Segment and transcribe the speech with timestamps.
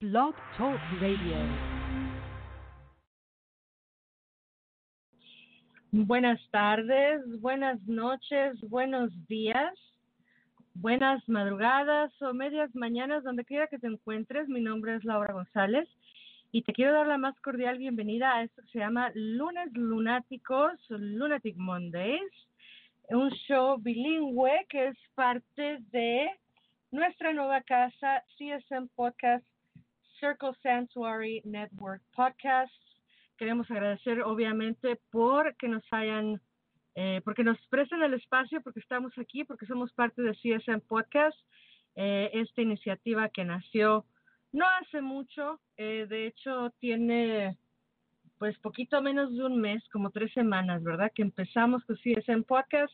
[0.00, 1.36] Blog Talk Radio.
[5.92, 9.74] Buenas tardes, buenas noches, buenos días,
[10.72, 14.48] buenas madrugadas o medias mañanas, donde quiera que te encuentres.
[14.48, 15.86] Mi nombre es Laura González
[16.50, 20.80] y te quiero dar la más cordial bienvenida a esto que se llama Lunes Lunáticos,
[20.88, 22.32] Lunatic Mondays,
[23.10, 26.30] un show bilingüe que es parte de
[26.90, 29.44] nuestra nueva casa, CSM Podcast
[30.20, 32.72] Circle Sanctuary Network Podcast.
[33.38, 36.40] Queremos agradecer obviamente por que nos hayan,
[36.94, 41.38] eh, porque nos presten el espacio, porque estamos aquí, porque somos parte de CSM Podcast,
[41.96, 44.04] eh, esta iniciativa que nació
[44.52, 47.56] no hace mucho, eh, de hecho tiene
[48.38, 51.12] pues poquito menos de un mes, como tres semanas, ¿verdad?
[51.14, 52.92] Que empezamos con CSM Podcast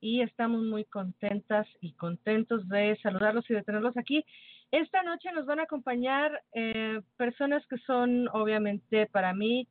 [0.00, 4.24] y estamos muy contentas y contentos de saludarlos y de tenerlos aquí.
[4.70, 9.68] Esta noche nos van a acompañar eh, personas que son obviamente para mí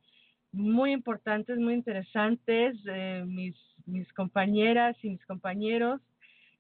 [0.52, 6.02] muy importantes, muy interesantes, eh, mis, mis compañeras y mis compañeros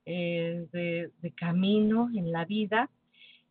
[0.05, 2.89] eh, de, de camino en la vida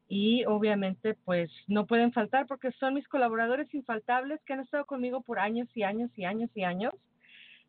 [0.09, 5.23] y obviamente pues no pueden faltar porque son mis colaboradores infaltables que han estado conmigo
[5.23, 6.93] por años y años y años y años.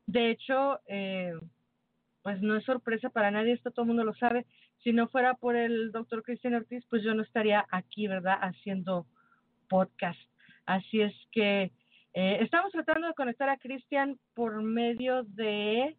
[0.06, 1.34] De hecho, eh,
[2.22, 4.46] pues no es sorpresa para nadie, esto todo el mundo lo sabe.
[4.84, 8.38] Si no fuera por el doctor Cristian Ortiz, pues yo no estaría aquí, ¿verdad?
[8.42, 9.08] Haciendo
[9.68, 10.20] podcast.
[10.66, 11.72] Así es que
[12.14, 15.96] eh, estamos tratando de conectar a Cristian por medio de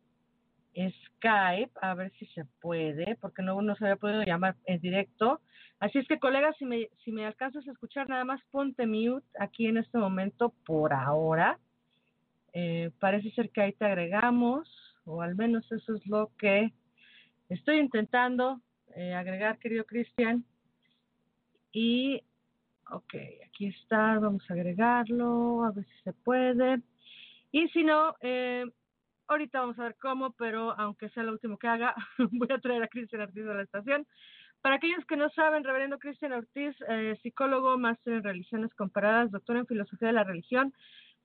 [0.75, 5.41] Skype, a ver si se puede, porque no nos había podido llamar en directo.
[5.79, 9.27] Así es que, colegas, si me, si me alcanzas a escuchar, nada más ponte mute
[9.39, 11.59] aquí en este momento por ahora.
[12.53, 14.69] Eh, parece ser que ahí te agregamos,
[15.05, 16.73] o al menos eso es lo que
[17.51, 18.61] estoy intentando
[18.97, 20.45] eh, agregar, querido Cristian.
[21.71, 22.23] Y,
[22.91, 23.15] ok,
[23.47, 26.81] aquí está, vamos a agregarlo, a ver si se puede.
[27.53, 28.65] Y si no, eh,
[29.29, 31.95] ahorita vamos a ver cómo, pero aunque sea lo último que haga,
[32.33, 34.07] voy a traer a Cristian Ortiz a la estación.
[34.63, 39.59] Para aquellos que no saben, Reverendo Cristian Ortiz, eh, psicólogo, máster en religiones comparadas, doctor
[39.59, 40.73] en filosofía de la religión,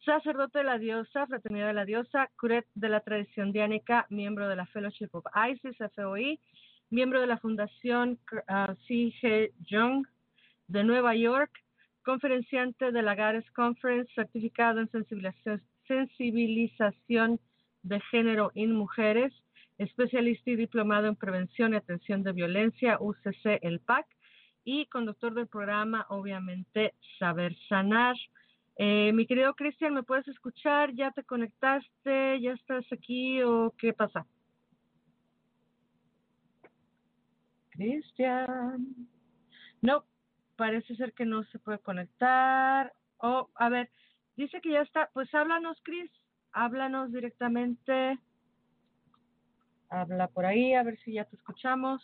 [0.06, 4.58] sacerdote de la diosa, fraternidad de la diosa, curet de la tradición diánica, miembro de
[4.58, 6.40] la Fellowship of ISIS, FOI,
[6.92, 9.52] miembro de la Fundación uh, C.G.
[9.68, 10.06] Jung
[10.68, 11.52] de Nueva York,
[12.04, 14.90] conferenciante de la Gares Conference, certificado en
[15.88, 17.40] sensibilización,
[17.84, 19.34] de género en mujeres,
[19.80, 24.06] especialista y diplomado en prevención y atención de violencia, UCC, el PAC,
[24.64, 28.16] y conductor del programa, obviamente, Saber Sanar.
[28.78, 30.94] Eh, mi querido Cristian, ¿me puedes escuchar?
[30.94, 32.40] ¿Ya te conectaste?
[32.40, 34.28] ¿Ya estás aquí o qué pasa?
[37.82, 39.08] Cristian.
[39.82, 40.06] No,
[40.56, 42.94] parece ser que no se puede conectar.
[43.18, 43.90] Oh, a ver,
[44.38, 45.10] dice que ya está.
[45.14, 46.12] Pues háblanos, Cris.
[46.52, 48.20] Háblanos directamente.
[49.90, 52.04] Habla por ahí, a ver si ya te escuchamos.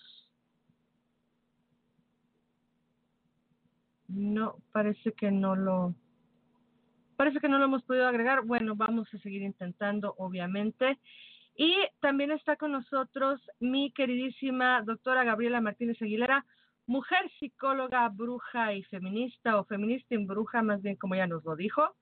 [4.08, 5.94] No, parece que no lo.
[7.18, 8.42] Parece que no lo hemos podido agregar.
[8.44, 11.00] Bueno, vamos a seguir intentando, obviamente.
[11.60, 16.46] Y también está con nosotros mi queridísima doctora Gabriela Martínez Aguilera,
[16.86, 21.56] mujer psicóloga, bruja y feminista, o feminista y bruja, más bien como ya nos lo
[21.56, 21.96] dijo,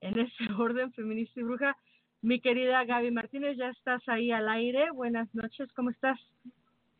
[0.00, 1.76] en ese orden, feminista y bruja.
[2.20, 4.92] Mi querida Gaby Martínez, ya estás ahí al aire.
[4.92, 6.20] Buenas noches, ¿cómo estás?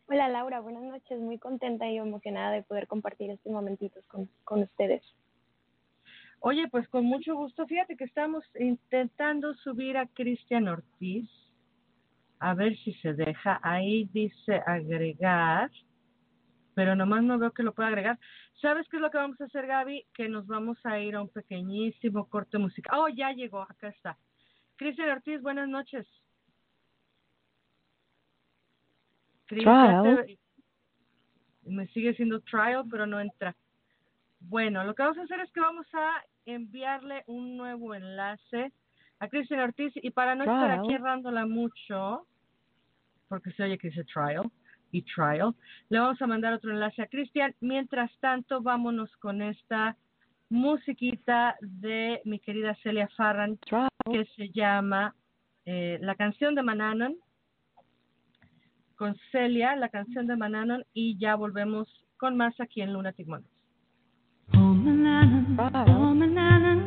[0.08, 1.20] Hola Laura, buenas noches.
[1.20, 5.04] Muy contenta y emocionada de poder compartir estos momentitos con, con ustedes.
[6.40, 7.64] Oye, pues con mucho gusto.
[7.68, 11.30] Fíjate que estamos intentando subir a Cristian Ortiz
[12.42, 13.60] a ver si se deja.
[13.62, 15.70] Ahí dice agregar,
[16.74, 18.18] pero nomás no veo que lo pueda agregar.
[18.60, 20.06] ¿Sabes qué es lo que vamos a hacer, Gaby?
[20.12, 22.98] Que nos vamos a ir a un pequeñísimo corte musical.
[22.98, 24.18] Oh, ya llegó, acá está.
[24.76, 26.06] Cristian Ortiz, buenas noches.
[29.46, 30.26] Trial.
[31.62, 33.54] Me sigue siendo trial, pero no entra.
[34.40, 38.72] Bueno, lo que vamos a hacer es que vamos a enviarle un nuevo enlace
[39.20, 42.26] a Cristian Ortiz y para no estar aquí errándola mucho,
[43.32, 44.42] porque se oye que dice trial
[44.90, 45.54] y trial.
[45.88, 47.54] Le vamos a mandar otro enlace a Cristian.
[47.62, 49.96] Mientras tanto, vámonos con esta
[50.50, 55.14] musiquita de mi querida Celia Farran que se llama
[55.64, 57.16] eh, La canción de Mananon
[58.96, 61.88] con Celia, la canción de Mananon y ya volvemos
[62.18, 63.50] con más aquí en Lunatic Mondays.
[64.52, 66.80] Oh Mananon, oh Mananon,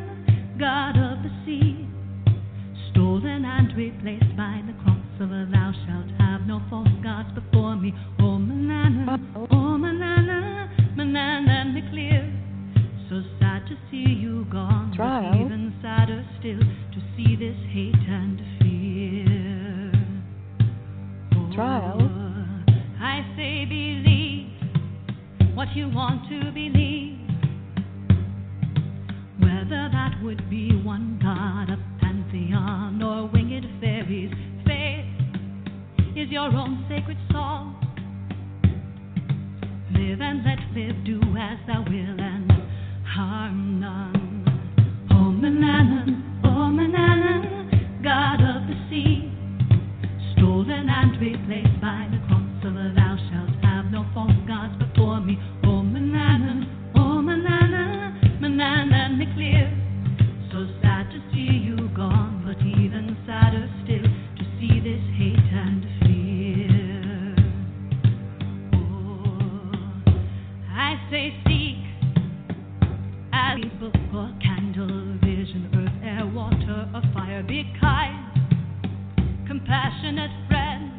[0.60, 1.88] God of the sea,
[2.92, 7.76] stolen and replaced by the cross of a thou shalt have no false gods before
[7.76, 7.94] me.
[8.20, 12.32] Oh Mananon, oh Mananon, Mananon the clear.
[13.10, 15.32] So sad to see you gone, Trial.
[15.32, 19.92] but even sadder still to see this hate and fear.
[21.36, 21.98] Oh, Trial.
[23.00, 24.50] I say believe
[25.56, 27.20] what you want to believe.
[29.40, 34.32] Whether that would be one god, a pantheon, or winged fairies,
[36.16, 37.76] is your own sacred song.
[39.92, 42.52] Live and let live, do as thou will, and
[43.04, 44.46] harm none.
[45.12, 49.30] Oh Mananan, oh Mananan, God of the sea,
[50.34, 52.26] stolen and replaced by the
[52.66, 55.38] a thou shalt have no false gods before me.
[55.64, 56.64] Mananan,
[56.96, 59.55] oh Mananan, oh, Mananan the clear.
[80.06, 80.92] Compassionate friend.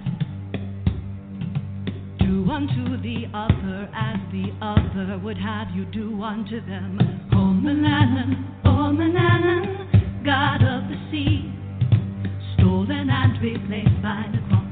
[2.19, 6.99] Do unto the other as the other would have you do unto them.
[7.33, 11.53] O Mananan, O Mananan, God of the sea,
[12.55, 14.66] stolen and replaced by the cross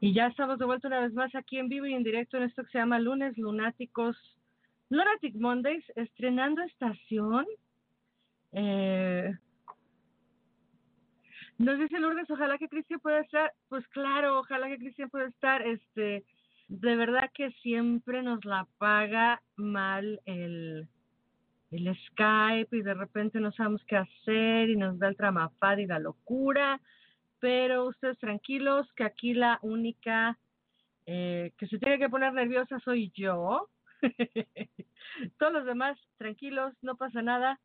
[0.00, 2.44] Y ya estamos de vuelta una vez más aquí en vivo y en directo en
[2.44, 4.16] esto que se llama Lunes Lunáticos,
[4.90, 7.46] Lunatic Mondays, estrenando estación.
[8.52, 9.34] Eh,
[11.58, 13.52] Nos dice Lourdes, ojalá que Cristian pueda estar.
[13.68, 15.66] Pues claro, ojalá que Cristian pueda estar.
[15.66, 16.24] Este,
[16.68, 20.88] de verdad que siempre nos la paga mal el,
[21.72, 25.86] el Skype y de repente no sabemos qué hacer y nos da el tramafad y
[25.86, 26.80] la locura.
[27.40, 30.38] Pero ustedes tranquilos, que aquí la única
[31.06, 33.68] eh, que se tiene que poner nerviosa soy yo.
[35.38, 37.58] Todos los demás tranquilos, no pasa nada.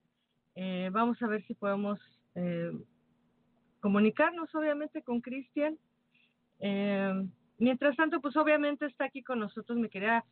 [0.56, 2.00] Eh, vamos a ver si podemos
[2.36, 2.72] eh,
[3.80, 5.78] comunicarnos, obviamente, con Cristian.
[6.60, 7.28] Eh,
[7.58, 10.24] mientras tanto, pues obviamente está aquí con nosotros mi querida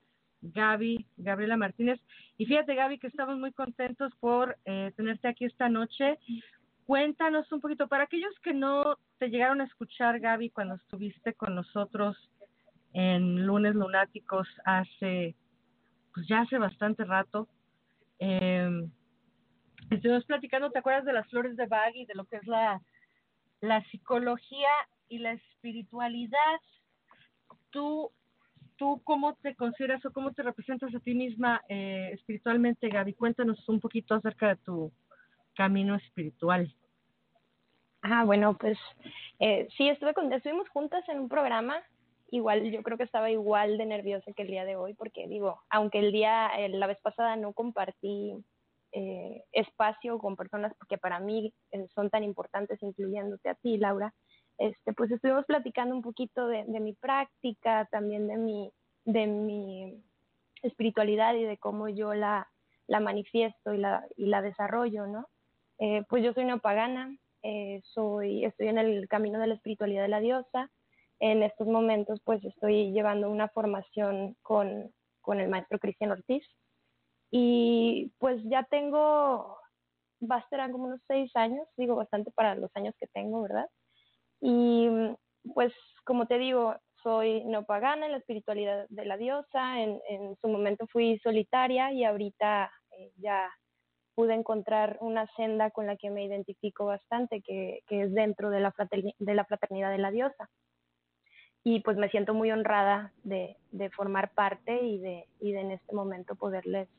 [0.41, 1.99] Gaby, Gabriela Martínez.
[2.37, 6.17] Y fíjate, Gaby, que estamos muy contentos por tenerte aquí esta noche.
[6.91, 11.55] Cuéntanos un poquito, para aquellos que no te llegaron a escuchar, Gaby, cuando estuviste con
[11.55, 12.17] nosotros
[12.91, 15.33] en Lunes Lunáticos hace,
[16.13, 17.47] pues ya hace bastante rato.
[18.19, 18.89] Eh,
[19.89, 22.81] estuvimos platicando, ¿te acuerdas de las flores de Bach y de lo que es la,
[23.61, 24.67] la psicología
[25.07, 26.59] y la espiritualidad?
[27.69, 28.11] ¿Tú,
[28.75, 33.13] ¿Tú cómo te consideras o cómo te representas a ti misma eh, espiritualmente, Gaby?
[33.13, 34.91] Cuéntanos un poquito acerca de tu
[35.55, 36.69] camino espiritual.
[38.01, 38.77] Ah, bueno, pues
[39.39, 41.81] eh, sí, estuve con, estuvimos juntas en un programa.
[42.31, 45.61] Igual, yo creo que estaba igual de nerviosa que el día de hoy, porque digo,
[45.69, 48.33] aunque el día, eh, la vez pasada no compartí
[48.93, 54.13] eh, espacio con personas que para mí eh, son tan importantes, incluyéndote a ti, Laura,
[54.57, 58.71] este, pues estuvimos platicando un poquito de, mi práctica, también de mi,
[59.05, 60.03] de mi
[60.61, 62.49] espiritualidad y de cómo yo la,
[62.87, 65.27] la manifiesto y la, y la desarrollo, ¿no?
[65.79, 70.03] Eh, pues yo soy una pagana, eh, soy, estoy en el camino de la espiritualidad
[70.03, 70.69] de la diosa.
[71.19, 76.43] En estos momentos, pues estoy llevando una formación con, con el maestro Cristian Ortiz.
[77.31, 79.57] Y pues ya tengo,
[80.49, 83.67] ser como unos seis años, digo bastante para los años que tengo, ¿verdad?
[84.41, 84.89] Y
[85.53, 85.73] pues
[86.05, 90.47] como te digo, soy no pagana en la espiritualidad de la diosa, en, en su
[90.47, 93.49] momento fui solitaria y ahorita eh, ya
[94.15, 98.59] pude encontrar una senda con la que me identifico bastante, que, que es dentro de
[98.59, 98.73] la,
[99.19, 100.49] de la fraternidad de la diosa.
[101.63, 105.71] Y pues me siento muy honrada de, de formar parte y de, y de en
[105.71, 106.89] este momento poderles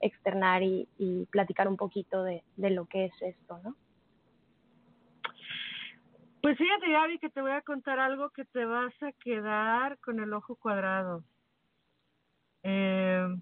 [0.00, 3.76] externar y, y platicar un poquito de, de lo que es esto, ¿no?
[6.40, 10.20] Pues fíjate, Gaby, que te voy a contar algo que te vas a quedar con
[10.20, 11.24] el ojo cuadrado.
[12.62, 13.36] Eh,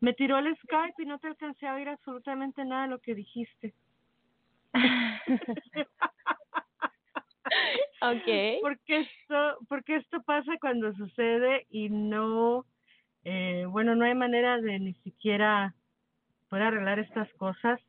[0.00, 3.14] me tiró el Skype y no te alcancé a oír absolutamente nada de lo que
[3.14, 3.74] dijiste.
[8.00, 8.26] ok.
[8.62, 12.64] Porque esto, porque esto pasa cuando sucede y no,
[13.24, 15.74] eh, bueno, no hay manera de ni siquiera
[16.48, 17.80] poder arreglar estas cosas.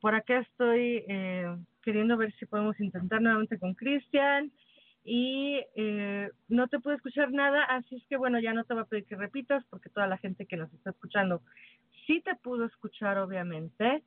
[0.00, 4.52] Por acá estoy eh, queriendo ver si podemos intentar nuevamente con Cristian
[5.08, 8.82] y eh, no te puedo escuchar nada, así es que bueno, ya no te voy
[8.82, 11.42] a pedir que repitas porque toda la gente que nos está escuchando
[12.06, 14.02] sí te pudo escuchar, obviamente.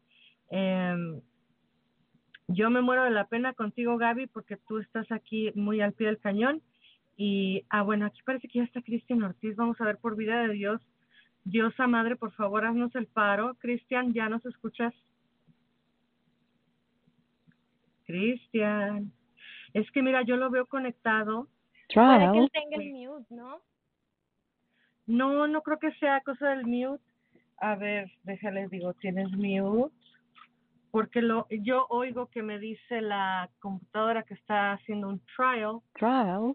[0.51, 1.21] Eh,
[2.49, 6.07] yo me muero de la pena contigo, Gaby, porque tú estás aquí muy al pie
[6.07, 6.61] del cañón.
[7.15, 9.55] Y, ah, bueno, aquí parece que ya está Cristian Ortiz.
[9.55, 10.81] Vamos a ver por vida de Dios.
[11.45, 13.55] Diosa Madre, por favor, haznos el paro.
[13.59, 14.93] Cristian, ¿ya nos escuchas?
[18.05, 19.13] Cristian.
[19.73, 21.47] Es que mira, yo lo veo conectado.
[21.93, 22.37] Puede que Trial.
[22.37, 23.61] él tenga el mute, ¿no?
[25.07, 27.03] No, no creo que sea cosa del mute.
[27.57, 29.93] A ver, déjale, digo, ¿tienes mute?
[30.91, 35.79] Porque lo, yo oigo que me dice la computadora que está haciendo un trial.
[35.93, 36.53] Trial.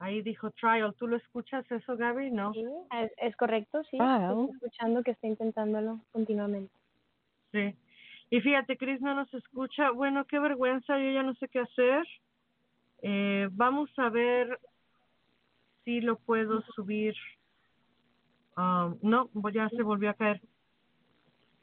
[0.00, 0.94] Ahí dijo trial.
[0.96, 2.30] ¿Tú lo escuchas eso, Gaby?
[2.30, 2.52] No.
[2.52, 3.98] Sí, es, es correcto, sí.
[3.98, 4.42] Wow.
[4.42, 6.72] Estoy escuchando que está intentándolo continuamente.
[7.52, 7.74] Sí.
[8.30, 9.90] Y fíjate, Chris no nos escucha.
[9.90, 12.06] Bueno, qué vergüenza, yo ya no sé qué hacer.
[13.02, 14.58] Eh, vamos a ver
[15.84, 17.14] si lo puedo subir.
[18.56, 20.40] Ah, no, pues ya se volvió a caer.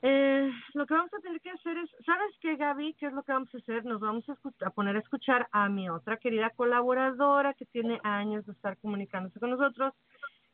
[0.01, 2.93] Eh, lo que vamos a tener que hacer es, ¿sabes qué, Gaby?
[2.93, 3.85] ¿Qué es lo que vamos a hacer?
[3.85, 7.99] Nos vamos a, escu- a poner a escuchar a mi otra querida colaboradora que tiene
[8.03, 9.93] años de estar comunicándose con nosotros,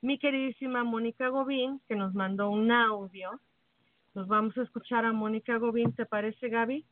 [0.02, 3.40] mi queridísima Mónica Gobín, que nos mandó un audio.
[4.14, 6.86] Nos vamos a escuchar a Mónica Gobín, ¿te parece, Gaby?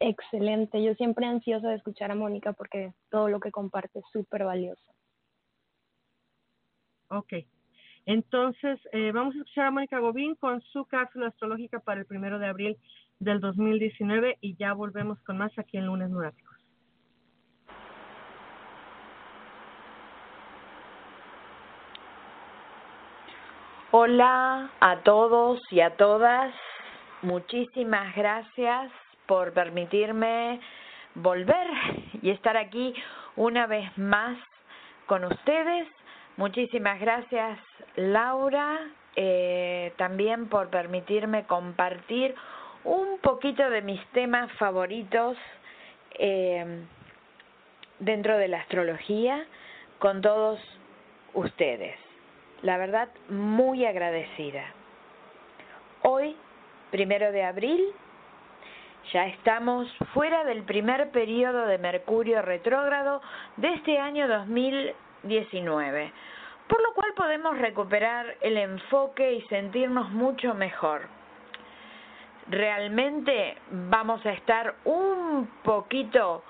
[0.00, 0.82] Excelente.
[0.82, 4.82] Yo siempre ansiosa de escuchar a Mónica porque todo lo que comparte es súper valioso.
[7.08, 7.32] Ok.
[8.06, 12.38] Entonces, eh, vamos a escuchar a Mónica Gobín con su cápsula astrológica para el primero
[12.38, 12.78] de abril
[13.18, 16.47] del 2019 y ya volvemos con más aquí en Lunes Nuráticos.
[23.90, 26.54] Hola a todos y a todas.
[27.22, 28.92] Muchísimas gracias
[29.24, 30.60] por permitirme
[31.14, 31.66] volver
[32.20, 32.92] y estar aquí
[33.36, 34.36] una vez más
[35.06, 35.88] con ustedes.
[36.36, 37.58] Muchísimas gracias
[37.96, 38.78] Laura
[39.16, 42.34] eh, también por permitirme compartir
[42.84, 45.38] un poquito de mis temas favoritos
[46.18, 46.84] eh,
[48.00, 49.46] dentro de la astrología
[49.98, 50.60] con todos
[51.32, 52.07] ustedes.
[52.62, 54.64] La verdad, muy agradecida.
[56.02, 56.36] Hoy,
[56.90, 57.80] primero de abril,
[59.12, 63.22] ya estamos fuera del primer periodo de Mercurio retrógrado
[63.58, 66.12] de este año 2019,
[66.66, 71.02] por lo cual podemos recuperar el enfoque y sentirnos mucho mejor.
[72.48, 76.42] Realmente vamos a estar un poquito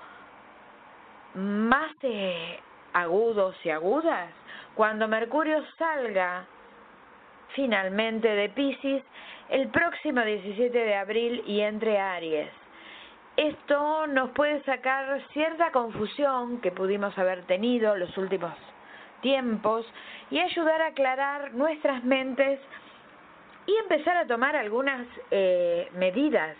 [1.35, 2.59] más eh,
[2.93, 4.31] agudos y agudas
[4.79, 6.45] cuando Mercurio salga
[7.49, 9.03] finalmente de Pisces
[9.49, 12.49] el próximo 17 de abril y entre Aries.
[13.35, 18.53] Esto nos puede sacar cierta confusión que pudimos haber tenido los últimos
[19.19, 19.85] tiempos
[20.31, 22.61] y ayudar a aclarar nuestras mentes
[23.65, 26.55] y empezar a tomar algunas eh, medidas.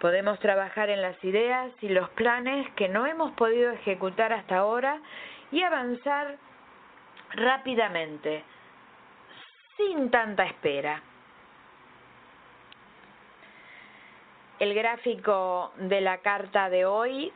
[0.00, 5.00] Podemos trabajar en las ideas y los planes que no hemos podido ejecutar hasta ahora
[5.50, 6.36] y avanzar
[7.34, 8.44] rápidamente,
[9.76, 11.02] sin tanta espera.
[14.58, 17.32] El gráfico de la carta de hoy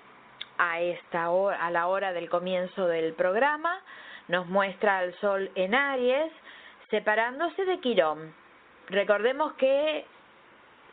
[0.58, 3.80] a esta hora, a la hora del comienzo del programa
[4.28, 6.32] nos muestra al sol en Aries
[6.90, 8.34] separándose de Quirón.
[8.88, 10.04] Recordemos que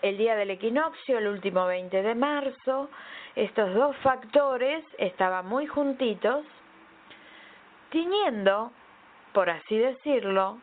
[0.01, 2.89] el día del equinoccio, el último 20 de marzo,
[3.35, 6.45] estos dos factores estaban muy juntitos,
[7.89, 8.71] tiñendo,
[9.33, 10.59] por así decirlo,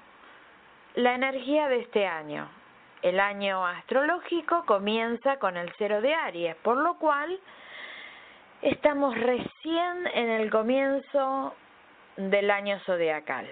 [0.95, 2.49] la energía de este año,
[3.03, 7.39] el año astrológico comienza con el cero de Aries, por lo cual
[8.63, 11.55] estamos recién en el comienzo
[12.17, 13.49] del año zodiacal.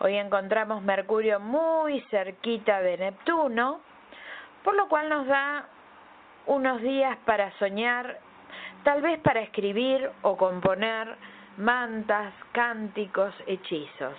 [0.00, 3.80] Hoy encontramos Mercurio muy cerquita de Neptuno,
[4.62, 5.68] por lo cual nos da
[6.46, 8.18] unos días para soñar,
[8.82, 11.16] tal vez para escribir o componer
[11.56, 14.16] mantas, cánticos, hechizos.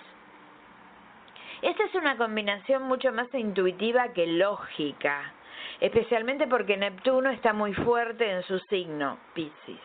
[1.62, 5.32] Esta es una combinación mucho más intuitiva que lógica,
[5.80, 9.80] especialmente porque Neptuno está muy fuerte en su signo, Pisces.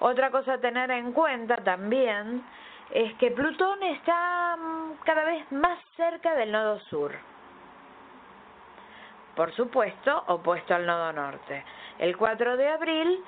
[0.00, 2.44] Otra cosa a tener en cuenta también
[2.90, 7.12] es que Plutón está mm, cada vez más cerca del nodo sur.
[9.34, 11.64] Por supuesto, opuesto al nodo norte.
[11.98, 13.24] El 4 de abril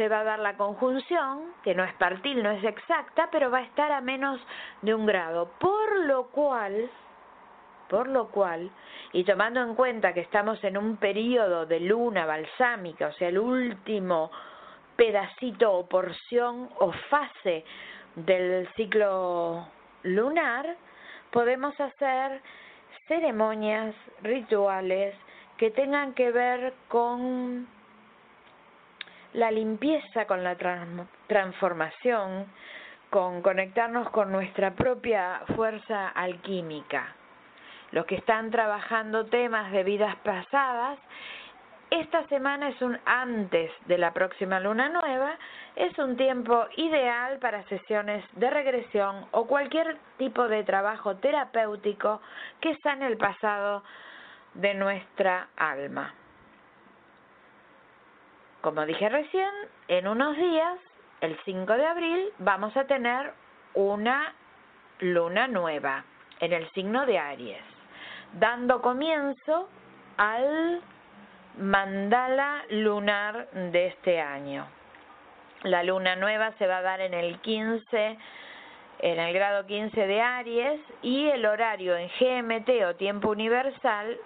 [0.00, 3.58] se va a dar la conjunción, que no es partil, no es exacta, pero va
[3.58, 4.40] a estar a menos
[4.80, 6.88] de un grado, por lo cual,
[7.90, 8.70] por lo cual,
[9.12, 13.38] y tomando en cuenta que estamos en un periodo de luna balsámica, o sea, el
[13.38, 14.30] último
[14.96, 17.62] pedacito o porción o fase
[18.16, 19.68] del ciclo
[20.04, 20.76] lunar,
[21.30, 22.40] podemos hacer
[23.06, 25.14] ceremonias, rituales
[25.58, 27.68] que tengan que ver con
[29.34, 30.56] la limpieza, con la
[31.26, 32.46] transformación,
[33.10, 37.14] con conectarnos con nuestra propia fuerza alquímica.
[37.92, 40.98] Los que están trabajando temas de vidas pasadas,
[41.90, 45.36] esta semana es un antes de la próxima luna nueva,
[45.74, 52.20] es un tiempo ideal para sesiones de regresión o cualquier tipo de trabajo terapéutico
[52.60, 53.82] que está en el pasado
[54.54, 56.14] de nuestra alma.
[58.60, 59.50] Como dije recién,
[59.88, 60.78] en unos días,
[61.20, 63.32] el 5 de abril, vamos a tener
[63.74, 64.34] una
[64.98, 66.04] luna nueva
[66.40, 67.62] en el signo de Aries,
[68.34, 69.68] dando comienzo
[70.18, 70.82] al
[71.58, 74.66] mandala lunar de este año.
[75.62, 78.18] La luna nueva se va a dar en el 15
[79.02, 84.18] en el grado 15 de Aries y el horario en GMT o tiempo universal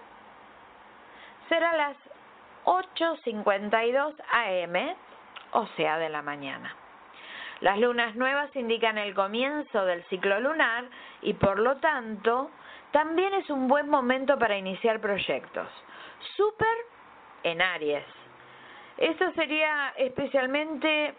[1.47, 1.95] será las
[2.65, 4.95] 8.52 am,
[5.51, 6.75] o sea, de la mañana.
[7.61, 10.85] Las lunas nuevas indican el comienzo del ciclo lunar
[11.21, 12.51] y por lo tanto
[12.91, 15.67] también es un buen momento para iniciar proyectos.
[16.35, 16.75] Súper
[17.43, 18.03] en Aries.
[18.97, 21.13] Esto sería especialmente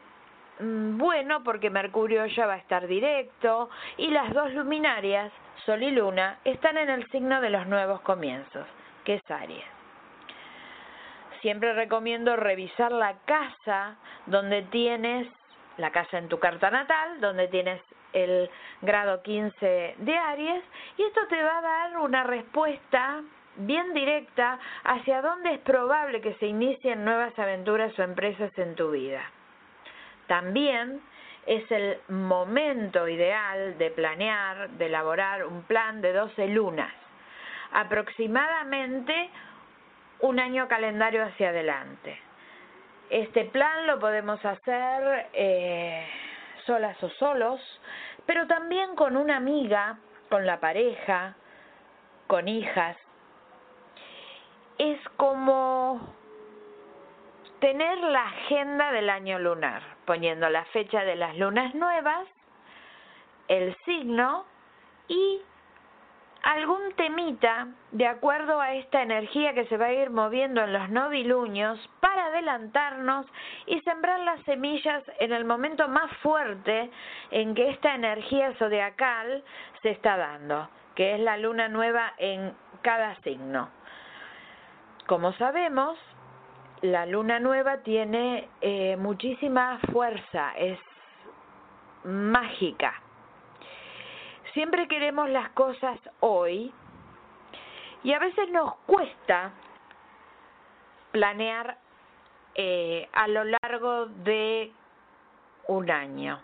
[0.60, 5.32] mm, bueno porque Mercurio ya va a estar directo y las dos luminarias,
[5.64, 8.66] Sol y Luna, están en el signo de los nuevos comienzos,
[9.04, 9.75] que es Aries
[11.40, 13.96] siempre recomiendo revisar la casa
[14.26, 15.26] donde tienes,
[15.76, 17.80] la casa en tu carta natal, donde tienes
[18.12, 18.50] el
[18.82, 20.64] grado 15 de Aries,
[20.96, 23.22] y esto te va a dar una respuesta
[23.56, 28.90] bien directa hacia dónde es probable que se inicien nuevas aventuras o empresas en tu
[28.90, 29.22] vida.
[30.26, 31.00] También
[31.46, 36.92] es el momento ideal de planear, de elaborar un plan de 12 lunas,
[37.72, 39.30] aproximadamente
[40.26, 42.18] un año calendario hacia adelante.
[43.10, 46.06] Este plan lo podemos hacer eh,
[46.64, 47.60] solas o solos,
[48.26, 51.36] pero también con una amiga, con la pareja,
[52.26, 52.96] con hijas.
[54.78, 56.14] Es como
[57.60, 62.26] tener la agenda del año lunar, poniendo la fecha de las lunas nuevas,
[63.48, 64.44] el signo
[65.08, 65.40] y
[66.46, 70.88] algún temita de acuerdo a esta energía que se va a ir moviendo en los
[70.90, 73.26] noviluños para adelantarnos
[73.66, 76.88] y sembrar las semillas en el momento más fuerte
[77.32, 79.42] en que esta energía zodiacal
[79.82, 83.68] se está dando, que es la luna nueva en cada signo.
[85.08, 85.98] Como sabemos,
[86.80, 90.78] la luna nueva tiene eh, muchísima fuerza, es
[92.04, 92.94] mágica.
[94.56, 96.72] Siempre queremos las cosas hoy
[98.02, 99.52] y a veces nos cuesta
[101.12, 101.76] planear
[102.54, 104.72] eh, a lo largo de
[105.68, 106.40] un año.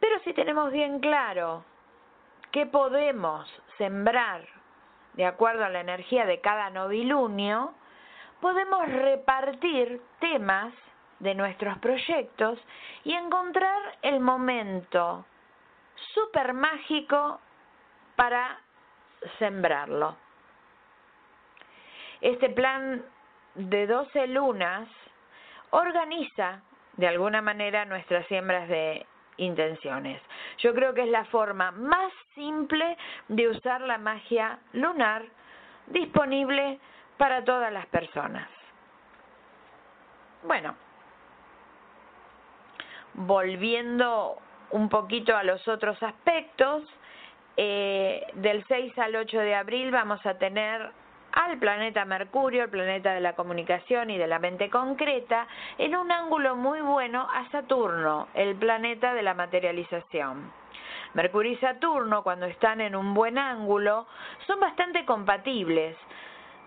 [0.00, 1.64] Pero si tenemos bien claro
[2.50, 4.44] qué podemos sembrar
[5.12, 7.72] de acuerdo a la energía de cada novilunio,
[8.40, 10.74] podemos repartir temas
[11.20, 12.58] de nuestros proyectos
[13.04, 15.24] y encontrar el momento
[16.14, 17.40] súper mágico
[18.16, 18.58] para
[19.38, 20.16] sembrarlo.
[22.20, 23.04] Este plan
[23.54, 24.88] de 12 lunas
[25.70, 26.62] organiza
[26.96, 29.06] de alguna manera nuestras siembras de
[29.38, 30.20] intenciones.
[30.58, 32.96] Yo creo que es la forma más simple
[33.28, 35.24] de usar la magia lunar
[35.86, 36.78] disponible
[37.16, 38.48] para todas las personas.
[40.44, 40.74] Bueno,
[43.14, 44.38] volviendo
[44.72, 46.82] un poquito a los otros aspectos,
[47.56, 50.90] eh, del 6 al 8 de abril vamos a tener
[51.32, 55.46] al planeta Mercurio, el planeta de la comunicación y de la mente concreta,
[55.78, 60.52] en un ángulo muy bueno a Saturno, el planeta de la materialización.
[61.14, 64.06] Mercurio y Saturno, cuando están en un buen ángulo,
[64.46, 65.96] son bastante compatibles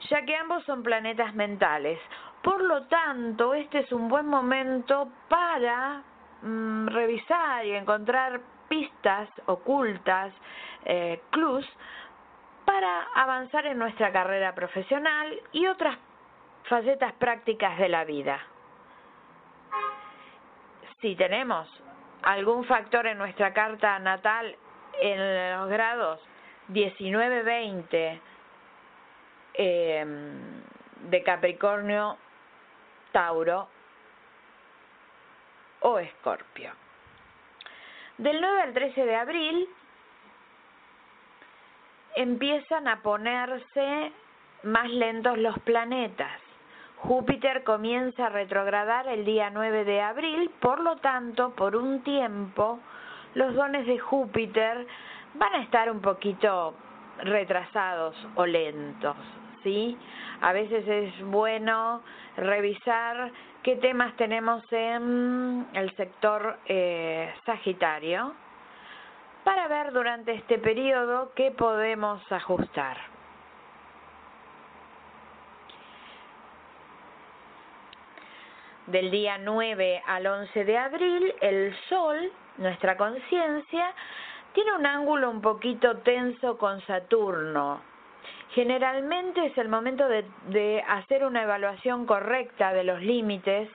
[0.10, 2.00] ya que ambos son planetas mentales.
[2.41, 6.04] Por lo tanto, este es un buen momento para
[6.41, 10.34] mm, revisar y encontrar pistas ocultas,
[10.86, 11.67] eh, clues,
[12.65, 15.98] para avanzar en nuestra carrera profesional y otras
[16.63, 18.39] facetas prácticas de la vida.
[21.02, 21.67] Si tenemos
[22.24, 24.56] algún factor en nuestra carta natal
[25.00, 26.19] en los grados
[26.69, 28.21] 19, 20,
[29.54, 30.06] eh,
[31.04, 32.17] de Capricornio,
[33.12, 33.67] Tauro
[35.82, 36.72] o Escorpio.
[38.18, 39.68] Del 9 al 13 de abril
[42.16, 44.12] empiezan a ponerse
[44.64, 46.40] más lentos los planetas.
[46.98, 52.80] Júpiter comienza a retrogradar el día 9 de abril, por lo tanto, por un tiempo,
[53.36, 54.88] los dones de Júpiter
[55.36, 56.74] van a estar un poquito
[57.20, 59.16] retrasados o lentos.
[59.65, 59.97] ¿Sí?
[60.41, 62.01] A veces es bueno
[62.38, 63.32] revisar
[63.63, 68.34] qué temas tenemos en el sector eh, Sagitario
[69.43, 72.97] para ver durante este periodo qué podemos ajustar.
[78.86, 83.93] Del día 9 al 11 de abril, el Sol, nuestra conciencia,
[84.54, 87.82] tiene un ángulo un poquito tenso con Saturno,
[88.56, 93.70] Generalmente es el momento de, hacer una evaluación correcta de los límites,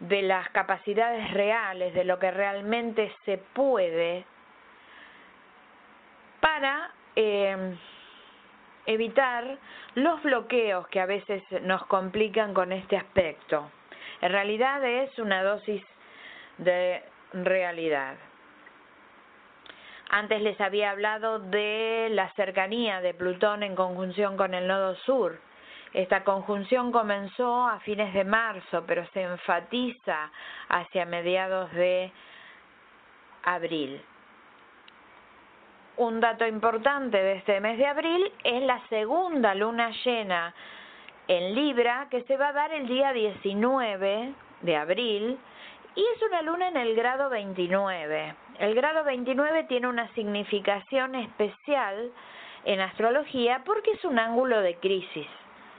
[0.00, 4.24] de las capacidades reales, de lo que realmente se puede,
[6.40, 7.76] para eh,
[8.86, 9.58] evitar
[9.96, 13.70] los bloqueos que a veces nos complican con este aspecto.
[14.22, 15.84] En realidad es una dosis
[16.56, 17.02] de
[17.34, 18.16] realidad.
[20.14, 25.40] Antes les había hablado de la cercanía de Plutón en conjunción con el nodo sur.
[25.94, 30.30] Esta conjunción comenzó a fines de marzo, pero se enfatiza
[30.68, 32.12] hacia mediados de
[33.44, 34.02] abril.
[35.96, 40.52] Un dato importante de este mes de abril es la segunda luna llena
[41.26, 45.38] en Libra que se va a dar el día 19 de abril
[45.94, 48.34] y es una luna en el grado 29.
[48.58, 52.10] El grado 29 tiene una significación especial
[52.64, 55.26] en astrología porque es un ángulo de crisis,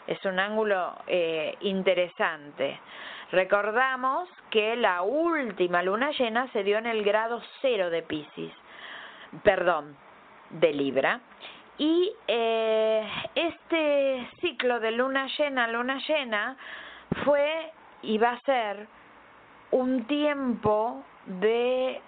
[0.07, 2.79] es un ángulo eh, interesante.
[3.31, 8.51] Recordamos que la última luna llena se dio en el grado cero de Pisces,
[9.43, 9.97] perdón,
[10.51, 11.19] de Libra.
[11.79, 16.55] Y eh, este ciclo de luna llena, luna llena,
[17.25, 17.71] fue
[18.03, 18.87] y va a ser
[19.73, 21.99] un tiempo de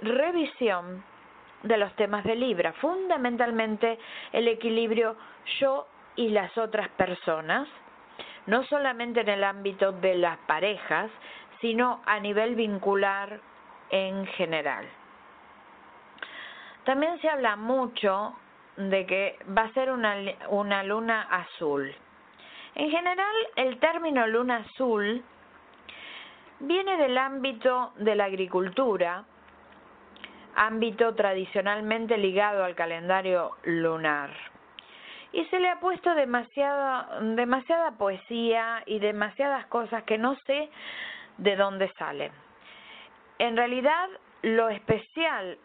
[0.00, 1.04] revisión
[1.62, 3.98] de los temas de Libra, fundamentalmente
[4.32, 5.16] el equilibrio
[5.60, 7.68] yo y las otras personas,
[8.46, 11.10] no solamente en el ámbito de las parejas,
[11.60, 13.38] sino a nivel vincular
[13.90, 14.86] en general.
[16.84, 18.34] También se habla mucho
[18.78, 20.16] de que va a ser una,
[20.48, 21.94] una luna azul.
[22.76, 25.22] En general, el término luna azul
[26.60, 29.24] viene del ámbito de la agricultura,
[30.54, 34.30] ámbito tradicionalmente ligado al calendario lunar.
[35.32, 40.68] Y se le ha puesto demasiada, demasiada poesía y demasiadas cosas que no sé
[41.38, 42.32] de dónde salen.
[43.38, 44.08] En realidad,
[44.42, 45.56] lo especial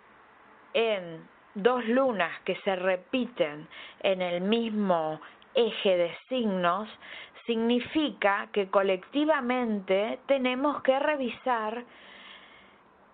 [0.74, 3.68] en dos lunas que se repiten
[4.02, 5.20] en el mismo
[5.56, 6.88] eje de signos
[7.46, 11.84] significa que colectivamente tenemos que revisar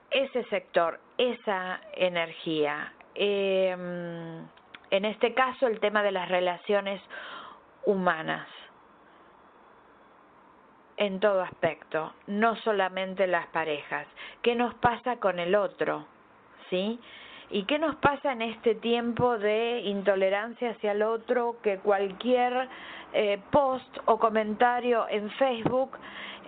[0.09, 2.93] ese sector, esa energía.
[3.15, 4.45] Em,
[4.89, 7.01] en este caso, el tema de las relaciones
[7.85, 8.47] humanas,
[10.97, 14.05] en todo aspecto, no solamente las parejas.
[14.43, 16.05] ¿Qué nos pasa con el otro?
[16.69, 16.99] ¿Sí?
[17.49, 22.69] ¿Y qué nos pasa en este tiempo de intolerancia hacia el otro que cualquier
[23.13, 25.97] eh, post o comentario en Facebook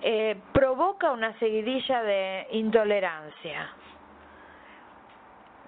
[0.01, 3.69] eh, provoca una seguidilla de intolerancia?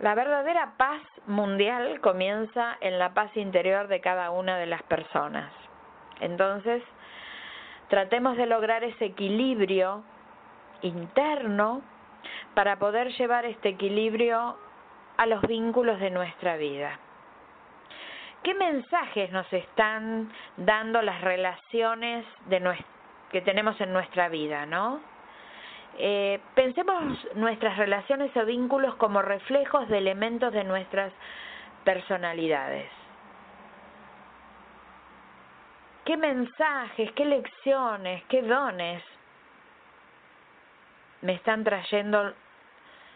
[0.01, 5.51] La verdadera paz mundial comienza en la paz interior de cada una de las personas.
[6.19, 6.83] Entonces,
[7.87, 10.03] tratemos de lograr ese equilibrio
[10.81, 11.81] interno
[12.53, 14.57] para poder llevar este equilibrio
[15.17, 16.99] a los vínculos de nuestra vida.
[18.45, 22.23] ¿Qué mensajes nos están dando las relaciones
[23.31, 25.01] que tenemos en nuestra vida, no?
[25.97, 31.11] Eh, pensemos nuestras relaciones o vínculos como reflejos de elementos de nuestras
[31.83, 32.87] personalidades.
[36.05, 39.01] ¿Qué mensajes, qué lecciones, qué dones
[41.21, 42.31] me están trayendo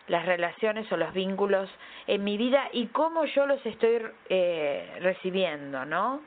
[0.10, 1.69] las relaciones o los vínculos
[2.08, 6.22] en mi vida y cómo yo los estoy eh, recibiendo, ¿no?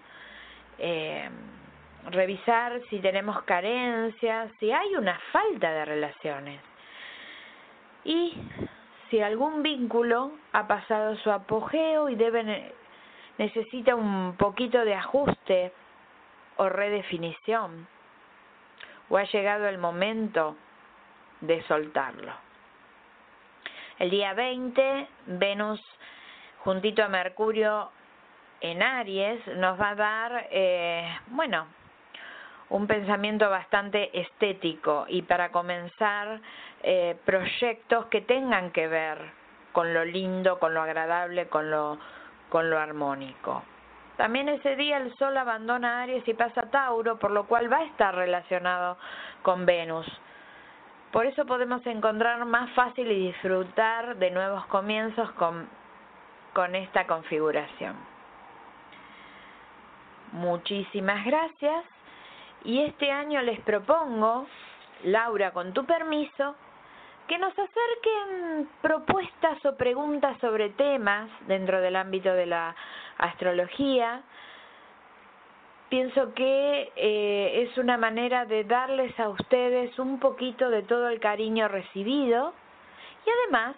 [0.79, 1.29] Eh,
[2.11, 6.61] revisar si tenemos carencias, si hay una falta de relaciones
[8.05, 8.35] y
[9.11, 12.73] si algún vínculo ha pasado su apogeo y debe
[13.39, 15.73] necesita un poquito de ajuste
[16.57, 17.87] o redefinición
[19.09, 20.57] o ha llegado el momento
[21.41, 22.33] de soltarlo.
[24.03, 25.81] El día 20, Venus
[26.65, 27.93] juntito a Mercurio
[28.61, 31.69] en Aries nos va a dar, eh, bueno,
[32.71, 36.41] un pensamiento bastante estético y para comenzar
[36.83, 39.19] eh, proyectos que tengan que ver
[39.71, 41.97] con lo lindo, con lo agradable, con lo,
[42.49, 43.63] con lo armónico.
[44.17, 47.77] También ese día el Sol abandona Aries y pasa a Tauro, por lo cual va
[47.77, 48.99] a estar relacionado
[49.43, 50.09] con Venus.
[51.13, 55.69] Por eso podemos encontrar más fácil y disfrutar de nuevos comienzos con,
[56.55, 57.95] con esta configuración.
[60.33, 61.85] Muchísimas gracias
[62.65, 64.47] y este año les propongo,
[65.05, 66.55] Laura, con tu permiso,
[67.29, 72.75] que nos acerquen propuestas o preguntas sobre temas dentro del ámbito de la
[73.19, 74.23] astrología,
[75.93, 81.21] pienso que eh, es una manera de darles a ustedes un poquito de todo el
[81.21, 82.55] cariño recibido
[83.27, 83.77] y además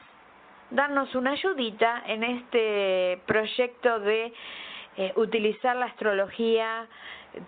[0.70, 4.32] darnos una ayudita en este proyecto de
[4.96, 6.86] eh, utilizar la astrología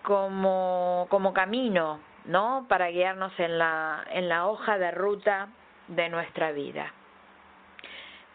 [0.03, 2.67] como, como camino, ¿no?
[2.69, 5.49] Para guiarnos en la, en la hoja de ruta
[5.87, 6.93] de nuestra vida.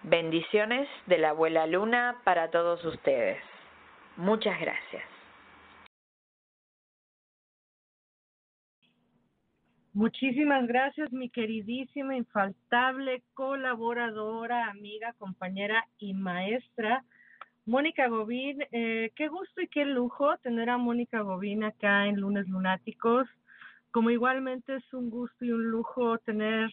[0.03, 3.43] Bendiciones de la abuela Luna para todos ustedes.
[4.15, 5.10] Muchas gracias.
[9.93, 17.03] Muchísimas gracias, mi queridísima, infaltable colaboradora, amiga, compañera y maestra,
[17.65, 18.63] Mónica Gobín.
[18.71, 23.27] Eh, qué gusto y qué lujo tener a Mónica Gobín acá en Lunes Lunáticos.
[23.91, 26.71] Como igualmente es un gusto y un lujo tener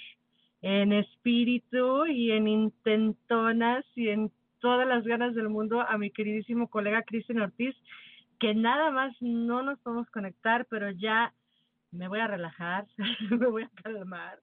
[0.63, 6.69] en espíritu y en intentonas y en todas las ganas del mundo a mi queridísimo
[6.69, 7.75] colega Cristian Ortiz,
[8.39, 11.35] que nada más no nos podemos conectar, pero ya
[11.91, 12.87] me voy a relajar,
[13.31, 14.39] me voy a calmar.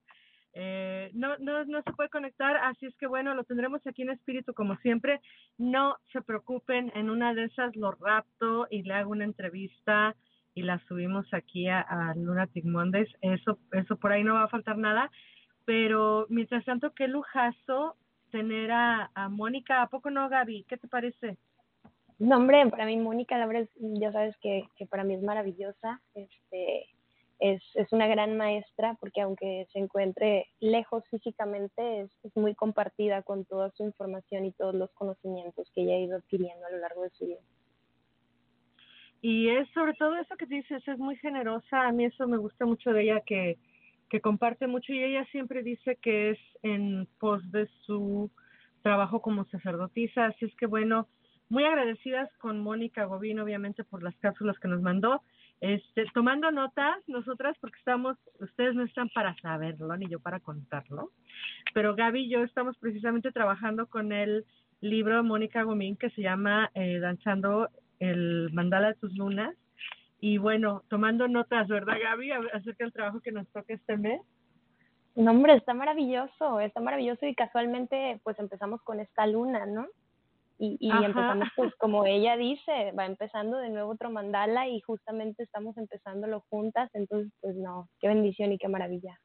[0.57, 4.11] Eh, no, no, no se puede conectar, así es que bueno, lo tendremos aquí en
[4.11, 5.19] espíritu como siempre.
[5.57, 10.15] No se preocupen, en una de esas lo rapto y le hago una entrevista
[10.53, 13.09] y la subimos aquí a, a Lunatic Mondays.
[13.21, 15.11] Eso, eso por ahí no va a faltar nada.
[15.65, 17.97] Pero mientras tanto, qué lujazo
[18.31, 19.81] tener a, a Mónica.
[19.81, 20.65] ¿A poco no, Gaby?
[20.69, 21.37] ¿Qué te parece?
[22.17, 26.01] No, hombre, para mí Mónica, la verdad, ya sabes que, que para mí es maravillosa.
[26.13, 26.85] Este,
[27.39, 33.23] es, es una gran maestra porque aunque se encuentre lejos físicamente, es, es muy compartida
[33.23, 36.77] con toda su información y todos los conocimientos que ella ha ido adquiriendo a lo
[36.79, 37.41] largo de su vida.
[39.21, 41.87] Y es sobre todo eso que dices, es muy generosa.
[41.87, 43.57] A mí eso me gusta mucho de ella, que,
[44.09, 48.29] que comparte mucho y ella siempre dice que es en pos de su
[48.83, 50.27] trabajo como sacerdotisa.
[50.27, 51.07] Así es que bueno,
[51.49, 55.21] muy agradecidas con Mónica Gobín, obviamente, por las cápsulas que nos mandó.
[55.65, 61.09] Este, tomando notas, nosotras, porque estamos, ustedes no están para saberlo, ni yo para contarlo,
[61.73, 64.45] pero Gaby y yo estamos precisamente trabajando con el
[64.79, 69.55] libro de Mónica Gomín que se llama eh, Danzando el Mandala de tus Lunas.
[70.19, 72.31] Y bueno, tomando notas, ¿verdad, Gaby?
[72.53, 74.21] Acerca del trabajo que nos toca este mes.
[75.15, 79.87] No, hombre, está maravilloso, está maravilloso y casualmente pues empezamos con esta luna, ¿no?
[80.57, 81.05] Y, y Ajá.
[81.05, 86.41] empezamos pues como ella dice, va empezando de nuevo otro mandala y justamente estamos empezándolo
[86.49, 89.19] juntas, entonces pues no, qué bendición y qué maravilla.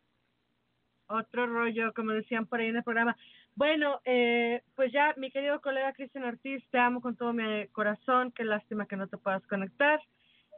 [1.08, 3.16] Otro rollo, como decían por ahí en el programa.
[3.56, 8.30] Bueno, eh, pues ya, mi querido colega Cristian Ortiz, te amo con todo mi corazón.
[8.30, 10.00] Qué lástima que no te puedas conectar.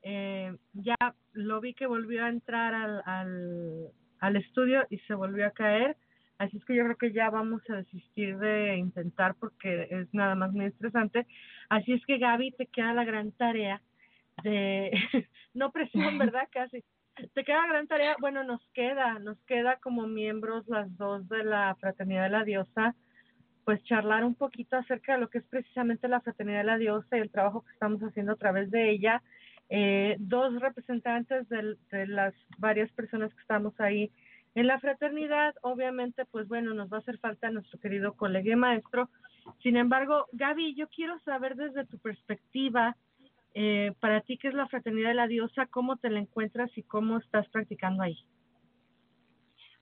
[0.02, 0.96] Eh, ya
[1.32, 5.96] lo vi que volvió a entrar al, al, al estudio y se volvió a caer.
[6.38, 10.34] Así es que yo creo que ya vamos a desistir de intentar porque es nada
[10.34, 11.26] más muy estresante.
[11.68, 13.80] Así es que Gaby, te queda la gran tarea
[14.42, 14.90] de,
[15.54, 16.48] no presión, ¿verdad?
[16.50, 16.84] Casi.
[17.34, 21.44] Te queda la gran tarea, bueno, nos queda, nos queda como miembros las dos de
[21.44, 22.94] la Fraternidad de la Diosa,
[23.64, 27.18] pues charlar un poquito acerca de lo que es precisamente la Fraternidad de la Diosa
[27.18, 29.22] y el trabajo que estamos haciendo a través de ella.
[29.68, 34.10] Eh, dos representantes de, de las varias personas que estamos ahí
[34.54, 38.56] en la fraternidad, obviamente, pues bueno, nos va a hacer falta nuestro querido colega y
[38.56, 39.08] maestro.
[39.62, 42.96] Sin embargo, Gaby, yo quiero saber desde tu perspectiva,
[43.54, 45.66] eh, para ti, ¿qué es la fraternidad de la diosa?
[45.66, 48.18] ¿Cómo te la encuentras y cómo estás practicando ahí?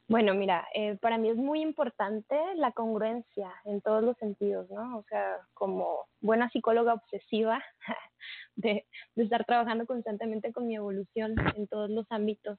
[0.08, 4.98] Bueno, mira, eh, para mí es muy importante la congruencia en todos los sentidos, ¿no?
[4.98, 7.62] O sea, como buena psicóloga obsesiva
[8.56, 12.58] de, de estar trabajando constantemente con mi evolución en todos los ámbitos,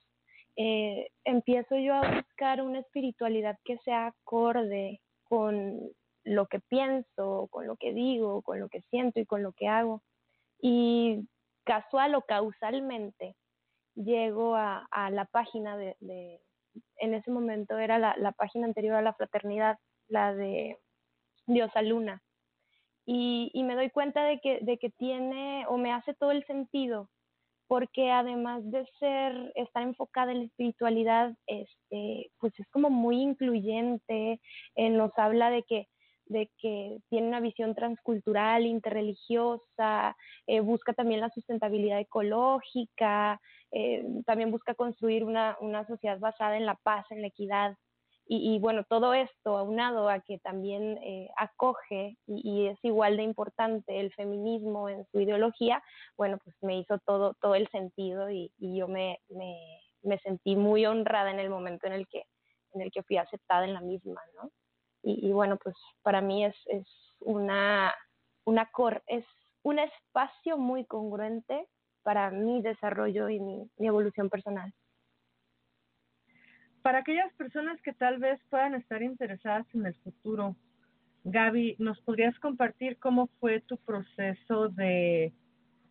[0.63, 5.79] eh, empiezo yo a buscar una espiritualidad que sea acorde con
[6.23, 9.67] lo que pienso, con lo que digo, con lo que siento y con lo que
[9.67, 10.03] hago.
[10.59, 11.27] Y
[11.63, 13.35] casual o causalmente
[13.95, 16.39] llego a, la página de, de,
[16.97, 20.77] en ese momento era la, la página anterior a la fraternidad, la de
[21.47, 22.21] Diosa Luna.
[23.03, 26.45] Y, y me doy cuenta de que, de que tiene o me hace todo el
[26.45, 27.09] sentido
[27.71, 34.41] porque además de ser, estar enfocada en la espiritualidad, este, pues es como muy incluyente,
[34.75, 35.87] eh, nos habla de que,
[36.25, 43.39] de que tiene una visión transcultural, interreligiosa, eh, busca también la sustentabilidad ecológica,
[43.71, 47.77] eh, también busca construir una, una sociedad basada en la paz, en la equidad.
[48.33, 53.23] Y, bueno, todo esto aunado a que también eh, acoge y, y, es igual de
[53.23, 55.83] importante el feminismo en su ideología,
[56.15, 60.85] bueno, pues me hizo todo, todo el sentido y, yo me, me, me, sentí muy
[60.85, 62.23] honrada en el momento en el que,
[62.71, 64.49] en el que fui aceptada en la misma, ¿no?
[65.03, 66.87] Y, bueno, pues para mí es, es
[67.19, 67.93] una,
[68.45, 68.69] una
[69.07, 69.25] es
[69.61, 71.67] un espacio muy congruente
[72.01, 74.73] para mi desarrollo y mi evolución personal
[76.81, 80.55] para aquellas personas que tal vez puedan estar interesadas en el futuro,
[81.23, 85.33] Gaby, ¿nos podrías compartir cómo fue tu proceso de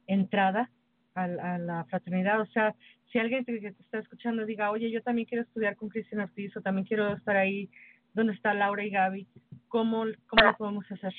[0.06, 0.70] entrada
[1.14, 2.40] a, la fraternidad?
[2.40, 2.74] O sea,
[3.12, 6.56] si alguien que te está escuchando diga, oye, yo también quiero estudiar con Cristian Ortiz
[6.56, 7.70] o también quiero estar ahí
[8.12, 9.28] donde está Laura y Gaby,
[9.68, 11.14] ¿cómo, cómo lo podemos hacer?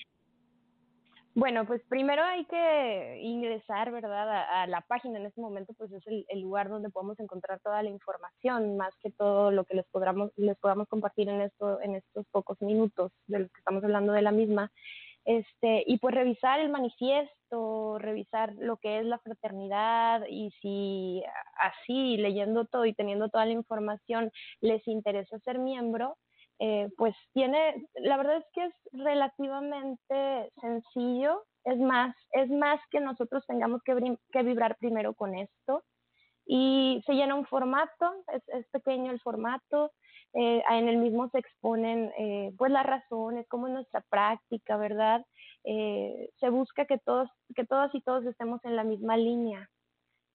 [1.34, 4.29] Bueno, pues primero hay que ingresar, ¿verdad?
[4.29, 7.82] A, a, la página en este momento, pues es el, lugar donde podemos encontrar toda
[7.84, 11.95] la información, más que todo lo que les podamos, les podamos compartir en esto, en
[11.95, 14.71] estos pocos minutos de los que estamos hablando de la misma.
[15.23, 21.23] Este, y pues revisar el manifiesto, revisar lo que es la fraternidad y si
[21.59, 26.17] así, leyendo todo y teniendo toda la información, les interesa ser miembro,
[26.64, 32.99] eh, pues tiene, la verdad es que es relativamente sencillo, es más, es más que
[32.99, 33.95] nosotros tengamos que,
[34.43, 35.84] vibrar primero con esto
[36.45, 39.91] y se llena un formato, es, es pequeño el formato,
[40.34, 45.26] eh, en el mismo se exponen eh, pues las razones, cómo es nuestra práctica, ¿verdad?
[45.64, 49.68] Eh, se busca que todos, que todas y todos estemos en la misma línea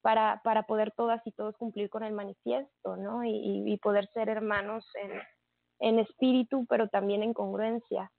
[0.02, 3.22] para, para poder todas y todos cumplir con el manifiesto, ¿no?
[3.22, 5.12] Y, y poder ser hermanos en,
[5.80, 8.10] en espíritu, pero también en congruencia.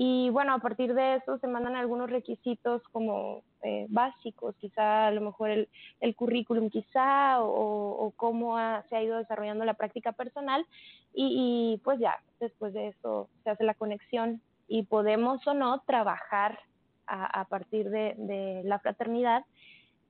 [0.00, 5.10] Y bueno, a partir de eso se mandan algunos requisitos como eh, básicos, quizá a
[5.10, 8.56] lo mejor el, el currículum quizá o, o cómo
[8.88, 10.64] se ha ido desarrollando la práctica personal
[11.12, 15.80] y, y, pues ya, después de eso se hace la conexión y podemos o no
[15.80, 16.60] trabajar
[17.08, 19.44] a, a partir de, de, la fraternidad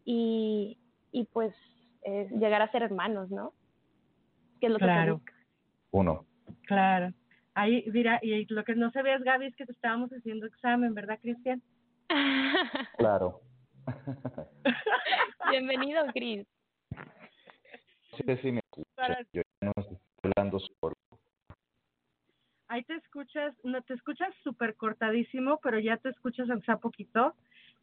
[0.04, 0.76] y,
[1.12, 1.54] y pues
[2.02, 3.54] eh, llegar a ser hermanos, ¿no?
[4.60, 5.22] Que es lo claro.
[5.24, 5.32] que
[5.92, 6.27] Uno.
[6.66, 7.12] Claro.
[7.54, 10.46] Ahí, mira, y lo que no se ve es, Gaby, es que te estábamos haciendo
[10.46, 11.62] examen, ¿verdad, Cristian?
[12.98, 13.40] Claro.
[15.50, 16.46] Bienvenido, Cris.
[18.16, 19.18] Sí, sí, me escucha.
[19.32, 20.94] Yo no estoy hablando solo.
[22.68, 27.34] Ahí te escuchas, no te escuchas súper cortadísimo, pero ya te escuchas aunque sea poquito.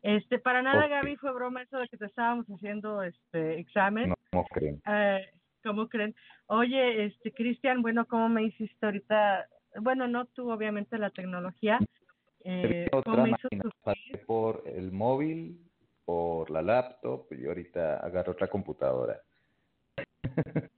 [0.03, 0.89] Este, para nada, okay.
[0.91, 4.09] Gaby, fue broma eso de que te estábamos haciendo este examen.
[4.09, 4.79] No, no creen.
[4.85, 5.25] Eh,
[5.65, 6.15] ¿Cómo creen?
[6.45, 9.49] Oye, este, Cristian, bueno, ¿cómo me hiciste ahorita
[9.81, 11.79] bueno, no tú, obviamente, la tecnología.
[12.43, 15.59] Eh, otra máquina, pasé por el móvil,
[16.05, 19.19] por la laptop y ahorita agarro otra computadora.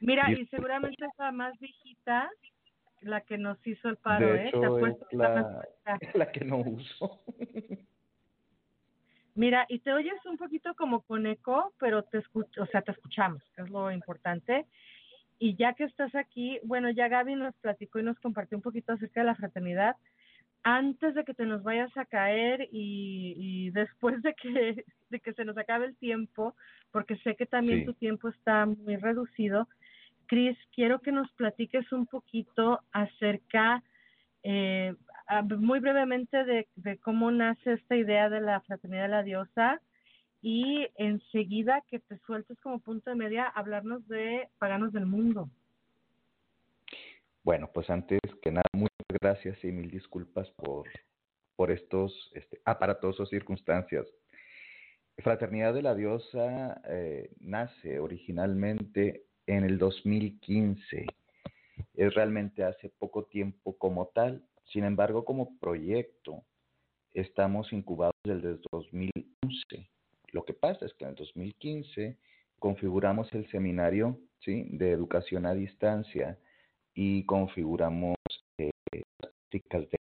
[0.00, 2.30] Mira, y, y seguramente es la más viejita,
[3.00, 4.48] la que nos hizo el paro, de ¿eh?
[4.48, 5.68] Hecho, ¿Te es la,
[6.14, 7.22] la que no uso.
[9.34, 12.92] Mira, y te oyes un poquito como con eco, pero te escucho, o sea, te
[12.92, 14.66] escuchamos, que es lo importante.
[15.38, 18.92] Y ya que estás aquí, bueno, ya Gaby nos platicó y nos compartió un poquito
[18.92, 19.96] acerca de la fraternidad.
[20.62, 25.32] Antes de que te nos vayas a caer y, y después de que, de que
[25.34, 26.54] se nos acabe el tiempo,
[26.92, 27.86] porque sé que también Sí.
[27.86, 29.68] tu tiempo está muy reducido,
[30.26, 33.82] Cris, quiero que nos platiques un poquito acerca,
[34.42, 34.94] eh,
[35.26, 39.80] a- muy brevemente, de, de cómo nace esta idea de la fraternidad de la diosa
[40.42, 45.48] y enseguida que te sueltes como punto de media hablarnos de paganos del mundo.
[47.42, 50.88] Bueno, pues antes que nada, muchas gracias y mil disculpas por,
[51.56, 54.06] por estos este, aparatosos circunstancias.
[55.18, 61.06] Fraternidad de la Diosa eh, nace originalmente en el 2015.
[61.94, 64.42] Es realmente hace poco tiempo como tal.
[64.64, 66.44] Sin embargo, como proyecto,
[67.12, 69.90] estamos incubados desde el 2011.
[70.32, 72.18] Lo que pasa es que en el 2015
[72.58, 74.66] configuramos el seminario ¿sí?
[74.70, 76.38] de educación a distancia
[76.94, 78.16] y configuramos
[78.58, 78.70] eh,
[79.18, 79.96] prácticas de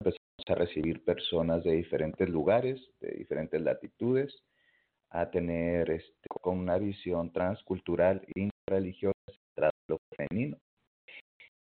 [0.00, 4.42] empezamos a recibir personas de diferentes lugares, de diferentes latitudes,
[5.10, 10.58] a tener este, con una visión transcultural e interreligiosa centrada en lo femenino.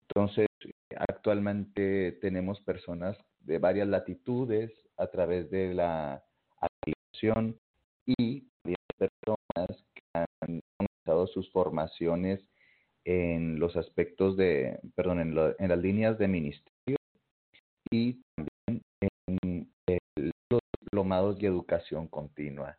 [0.02, 0.46] Entonces,
[0.98, 6.24] actualmente tenemos personas de varias latitudes a través de la
[6.60, 7.58] aplicación
[8.06, 8.48] y
[8.98, 12.40] personas que han comenzado sus formaciones
[13.04, 16.96] en los aspectos de, perdón, en, lo, en las líneas de ministerio
[17.90, 18.82] y también
[19.42, 22.76] en el, los diplomados y educación continua.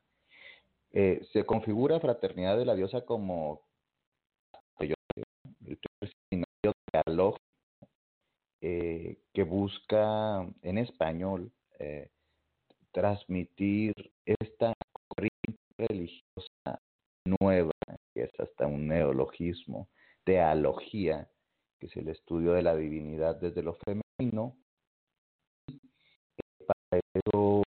[0.92, 3.62] Eh, se configura Fraternidad de la Diosa como
[4.80, 5.78] el
[6.92, 7.49] teológico
[8.62, 12.10] eh, que busca en español eh,
[12.92, 13.94] transmitir
[14.26, 14.74] esta
[15.08, 16.82] corriente religiosa
[17.26, 17.72] nueva,
[18.14, 19.88] que es hasta un neologismo,
[20.26, 21.30] teología,
[21.80, 24.58] que es el estudio de la divinidad desde lo femenino.
[25.68, 25.80] Y
[26.66, 27.64] para eso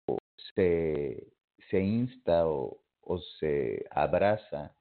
[0.55, 1.32] se,
[1.70, 4.74] se insta o, o se abraza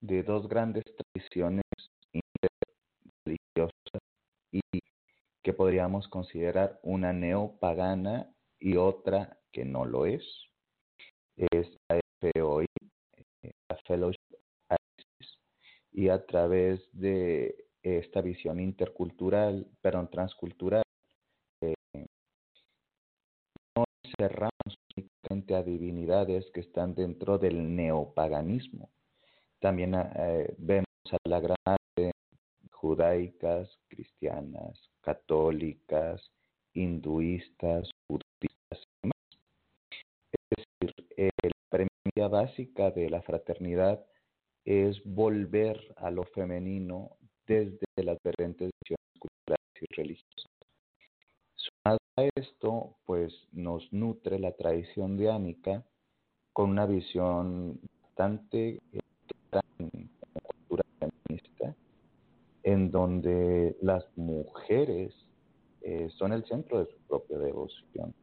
[0.00, 1.64] de dos grandes tradiciones
[3.24, 4.02] religiosas
[4.52, 4.60] y
[5.44, 10.24] que podríamos considerar una neopagana y otra que no lo es.
[11.36, 12.66] Es la FOI,
[13.42, 14.20] eh, la Fellowship
[15.92, 20.82] y a través de esta visión intercultural, perdón, transcultural,
[21.60, 21.74] eh,
[23.76, 23.84] no
[24.16, 24.50] cerramos
[24.96, 28.90] únicamente a divinidades que están dentro del neopaganismo.
[29.60, 31.56] También eh, vemos a la gran
[32.84, 36.20] judaicas, cristianas, católicas,
[36.74, 39.22] hinduistas, budistas y demás.
[40.30, 40.94] Es decir,
[41.42, 44.04] la premisa básica de la fraternidad
[44.66, 47.16] es volver a lo femenino
[47.46, 50.52] desde las diferentes visiones culturales y religiosas.
[51.54, 55.82] Sumado a esto, pues nos nutre la tradición diánica
[56.52, 59.00] con una visión bastante eh,
[62.64, 65.14] en donde las mujeres
[65.82, 68.14] eh, son el centro de su propia devoción.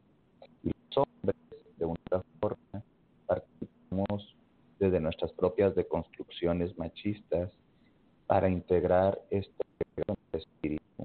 [0.64, 1.36] Y los hombres,
[1.78, 2.82] de una forma,
[3.26, 4.36] participamos
[4.80, 7.52] desde nuestras propias deconstrucciones machistas
[8.26, 9.64] para integrar este
[10.32, 11.04] espíritu,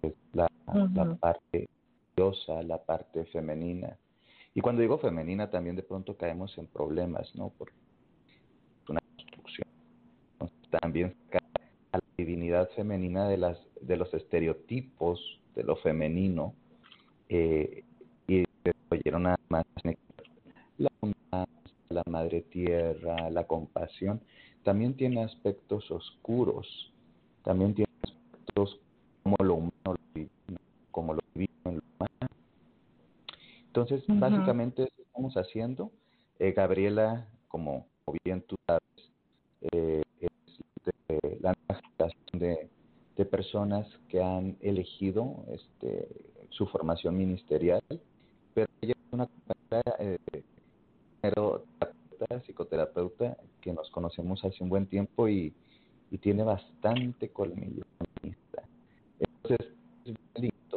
[0.00, 0.48] que es la,
[0.94, 1.68] la parte
[2.16, 3.98] diosa, la parte femenina.
[4.54, 7.48] Y cuando digo femenina, también de pronto caemos en problemas, ¿no?
[7.48, 7.72] Por
[8.88, 9.66] una construcción.
[10.80, 11.16] También
[11.92, 16.54] a la divinidad femenina de, las, de los estereotipos de lo femenino
[17.28, 17.84] eh,
[18.26, 18.44] y
[18.90, 19.64] oyeron nada más
[20.78, 21.46] la
[21.92, 24.20] la madre tierra, la compasión,
[24.64, 26.92] también tiene aspectos oscuros,
[27.44, 28.80] también tiene aspectos
[29.22, 29.98] como lo humano,
[30.90, 32.28] como lo divino en lo humano.
[33.66, 35.90] Entonces, básicamente eso estamos haciendo.
[36.38, 37.86] Eh, Gabriela, como,
[38.24, 38.82] bien tú sabes,
[39.72, 40.02] eh,
[41.42, 41.54] la
[42.32, 42.70] de
[43.16, 46.08] de personas que han elegido este,
[46.50, 47.82] su formación ministerial,
[48.54, 49.28] pero ella es una
[49.98, 50.18] eh,
[51.20, 55.52] terapeuta, psicoterapeuta que nos conocemos hace un buen tiempo y,
[56.10, 57.84] y tiene bastante colmillo
[58.22, 59.72] Entonces,
[60.04, 60.76] es lindo,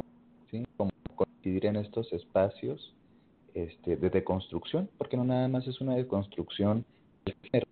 [0.50, 0.64] ¿sí?
[0.76, 2.94] Como coincidir en estos espacios
[3.54, 6.84] este, de deconstrucción, porque no nada más es una deconstrucción
[7.24, 7.66] del género,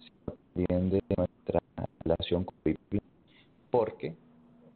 [0.00, 1.60] sino también de nuestra
[2.08, 2.56] relación con
[3.70, 4.16] porque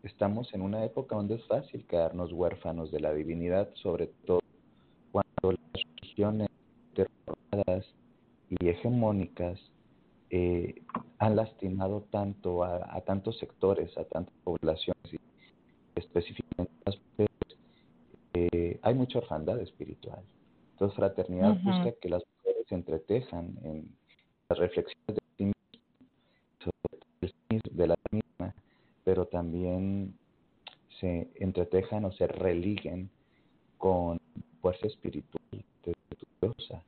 [0.03, 4.41] estamos en una época donde es fácil quedarnos huérfanos de la divinidad, sobre todo
[5.11, 6.49] cuando las religiones
[6.95, 7.87] terroradas
[8.51, 9.59] y hegemónicas
[10.30, 10.83] eh,
[11.18, 15.18] han lastimado tanto a, tantos sectores, a tantas poblaciones y
[15.95, 17.59] específicamente las mujeres,
[18.35, 20.22] eh, hay mucha orfandad espiritual.
[20.72, 23.95] Entonces, fraternidad busca que las mujeres se entretejan en
[24.49, 25.62] las reflexiones de sí mismas,
[27.70, 28.55] de la misma,
[29.05, 30.14] pero también
[31.00, 33.11] se entretejan o se religuen
[33.78, 34.18] con
[34.61, 35.42] fuerza espiritual
[35.84, 35.94] de
[36.40, 36.82] Diosa.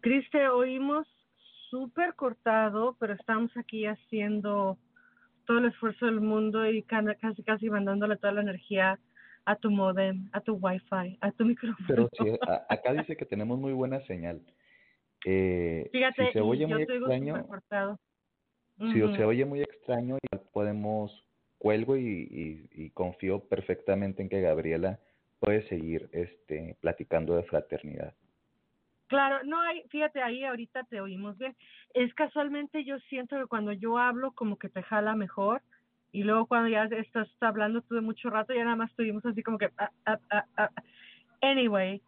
[0.00, 1.06] Criste, oímos
[1.68, 4.78] súper cortado, pero estamos aquí haciendo
[5.46, 8.98] todo el esfuerzo del mundo y casi casi mandándole toda la energía
[9.44, 11.86] a tu modem, a tu wifi, a tu micrófono.
[11.86, 12.38] Pero sí,
[12.68, 14.40] acá dice que tenemos muy buena señal.
[15.26, 17.46] Eh, Fíjate, si se oye muy extraño,
[18.92, 21.24] si se oye muy extraño, ya podemos,
[21.58, 24.98] cuelgo y, y, confío perfectamente en que Gabriela
[25.38, 28.14] puede seguir este, platicando de fraternidad.
[29.08, 31.56] Claro, no hay, fíjate ahí ahorita te oímos bien.
[31.94, 35.62] Es casualmente yo siento que cuando yo hablo como que te jala mejor
[36.12, 39.42] y luego cuando ya estás hablando tú de mucho rato ya nada más estuvimos así
[39.42, 40.70] como que ah, ah, ah,
[41.42, 42.00] anyway,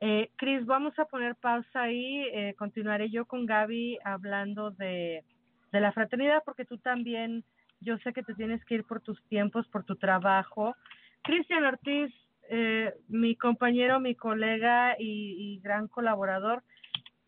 [0.00, 5.24] eh, Chris, vamos a poner pausa ahí, eh, continuaré yo con Gaby hablando de
[5.72, 7.44] de la fraternidad, porque tú también,
[7.80, 10.74] yo sé que te tienes que ir por tus tiempos, por tu trabajo.
[11.22, 12.12] Cristian Ortiz,
[12.48, 16.62] eh, mi compañero, mi colega y, gran colaborador,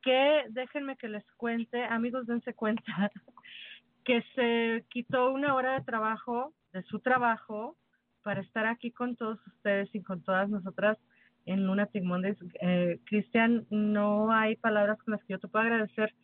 [0.03, 2.83] que déjenme que les cuente, amigos, dense cuenta,
[4.05, 7.77] que se quitó una hora de trabajo, de su trabajo,
[8.23, 10.99] para estar aquí con todos ustedes y con todas nosotras
[11.45, 12.39] en Luna Mondays.
[12.61, 16.15] Eh, Cristian, no hay palabras con las que yo te puedo agradecer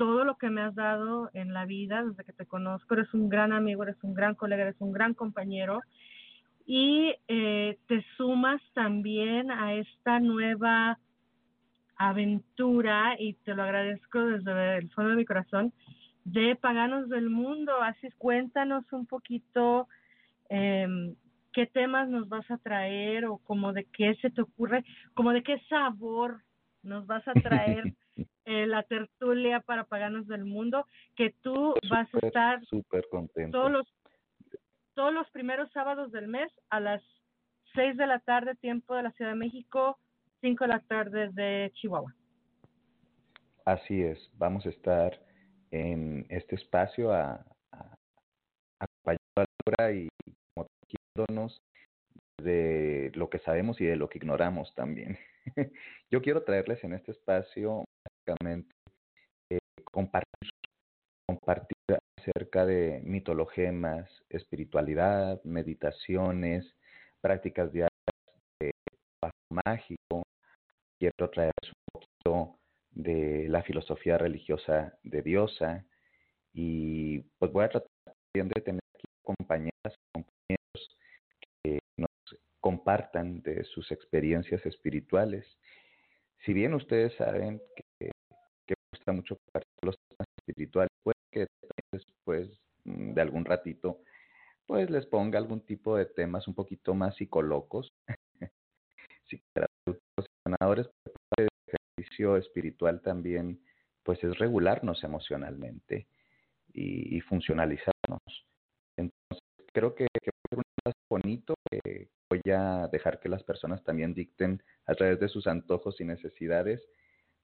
[0.00, 2.94] todo lo que me has dado en la vida desde que te conozco.
[2.94, 5.82] Eres un gran amigo, eres un gran colega, eres un gran compañero.
[6.64, 10.98] Y eh, te sumas también a esta nueva
[11.96, 15.70] aventura, y te lo agradezco desde el fondo de mi corazón,
[16.24, 17.72] de Paganos del Mundo.
[17.82, 19.86] Así cuéntanos un poquito
[20.48, 21.14] eh,
[21.52, 24.82] qué temas nos vas a traer o como de qué se te ocurre,
[25.12, 26.40] como de qué sabor
[26.82, 27.92] nos vas a traer
[28.44, 33.58] eh, la tertulia para paganos del mundo, que tú vas a estar súper contento.
[33.58, 33.86] Todos los,
[34.94, 37.02] todos los primeros sábados del mes a las
[37.74, 39.98] 6 de la tarde, tiempo de la Ciudad de México,
[40.40, 42.14] 5 de la tarde de Chihuahua.
[43.64, 45.20] Así es, vamos a estar
[45.70, 47.96] en este espacio a, a,
[49.06, 50.08] a y
[50.56, 51.60] motivándonos
[52.42, 55.18] de lo que sabemos y de lo que ignoramos también.
[56.10, 57.84] Yo quiero traerles en este espacio
[59.50, 60.50] eh, compartir,
[62.18, 66.74] acerca de mitologemas, espiritualidad, meditaciones,
[67.20, 67.90] prácticas diarias
[68.60, 68.72] de
[69.20, 70.22] trabajo mágico.
[70.98, 72.58] Quiero traerles un poquito
[72.90, 75.86] de la filosofía religiosa de Diosa
[76.52, 77.90] Y pues voy a tratar
[78.32, 80.98] también de tener aquí compañeras, compañeros
[81.62, 82.10] que nos
[82.60, 85.46] compartan de sus experiencias espirituales.
[86.44, 87.84] Si bien ustedes saben que,
[89.10, 89.36] gusta mucho
[89.82, 91.46] los temas espirituales, puede que
[91.92, 92.48] después
[92.84, 94.00] mm, de algún ratito
[94.66, 97.92] pues les ponga algún tipo de temas un poquito más psicolocos,
[99.26, 100.90] psicoterapeutas,
[101.36, 103.60] el ejercicio espiritual también
[104.04, 106.06] pues es regularnos emocionalmente
[106.72, 108.46] y, funcionalizarnos.
[108.96, 114.14] Entonces creo que, que es un bonito que voy a dejar que las personas también
[114.14, 116.80] dicten a través de sus antojos y necesidades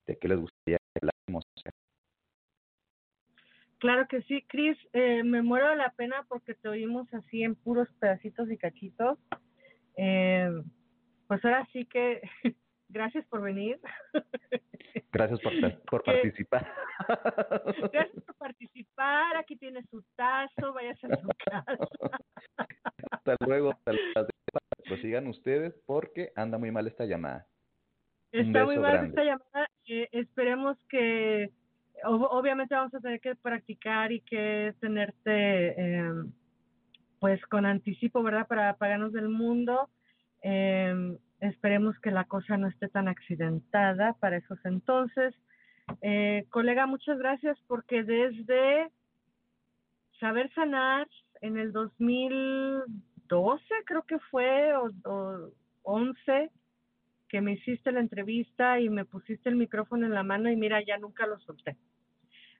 [0.06, 0.55] de qué les gustaría
[3.78, 7.54] Claro que sí, Cris, eh, me muero de la pena porque te oímos así en
[7.54, 9.18] puros pedacitos y cachitos.
[9.96, 10.50] Eh,
[11.28, 12.22] pues ahora sí que
[12.88, 13.78] gracias por venir.
[15.12, 15.52] Gracias por,
[15.84, 16.70] por participar.
[17.92, 19.36] Gracias por participar.
[19.36, 21.76] Aquí tiene su tazo, váyase a su casa.
[23.10, 23.70] Hasta luego.
[23.70, 24.28] Hasta luego.
[24.84, 27.46] Prosigan ustedes porque anda muy mal esta llamada.
[28.40, 29.68] Está muy mal esta llamada.
[29.86, 31.50] Eh, esperemos que
[32.04, 36.12] obviamente vamos a tener que practicar y que tenerte eh,
[37.18, 38.46] pues con anticipo, ¿verdad?
[38.46, 39.88] Para apagarnos del mundo.
[40.42, 45.34] Eh, esperemos que la cosa no esté tan accidentada para esos entonces.
[46.02, 48.90] Eh, colega, muchas gracias porque desde
[50.20, 51.08] Saber Sanar
[51.40, 55.50] en el 2012 creo que fue o, o
[55.82, 56.50] 11
[57.36, 60.82] que me hiciste la entrevista y me pusiste el micrófono en la mano y mira,
[60.82, 61.76] ya nunca lo solté.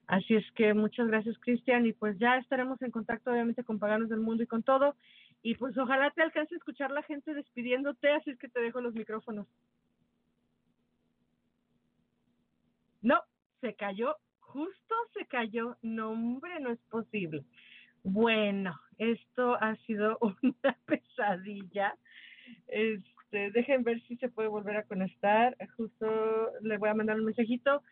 [0.07, 4.11] Así es que muchas gracias, Cristian, y pues ya estaremos en contacto, obviamente, con Paganos
[4.11, 4.95] del Mundo y con todo.
[5.43, 8.83] Y pues ojalá te alcance a escuchar la gente despidiéndote, así es que te dejo
[8.83, 9.47] los micrófonos.
[13.01, 13.23] No,
[13.63, 15.79] se cayó, justo se cayó.
[15.81, 17.47] No, hombre, no es posible.
[18.03, 21.97] Bueno, esto ha sido una pesadilla.
[22.69, 25.57] Este, este, dejen ver si se puede volver a conectar.
[25.77, 26.07] Justo
[26.63, 27.83] le voy a mandar un mensajito.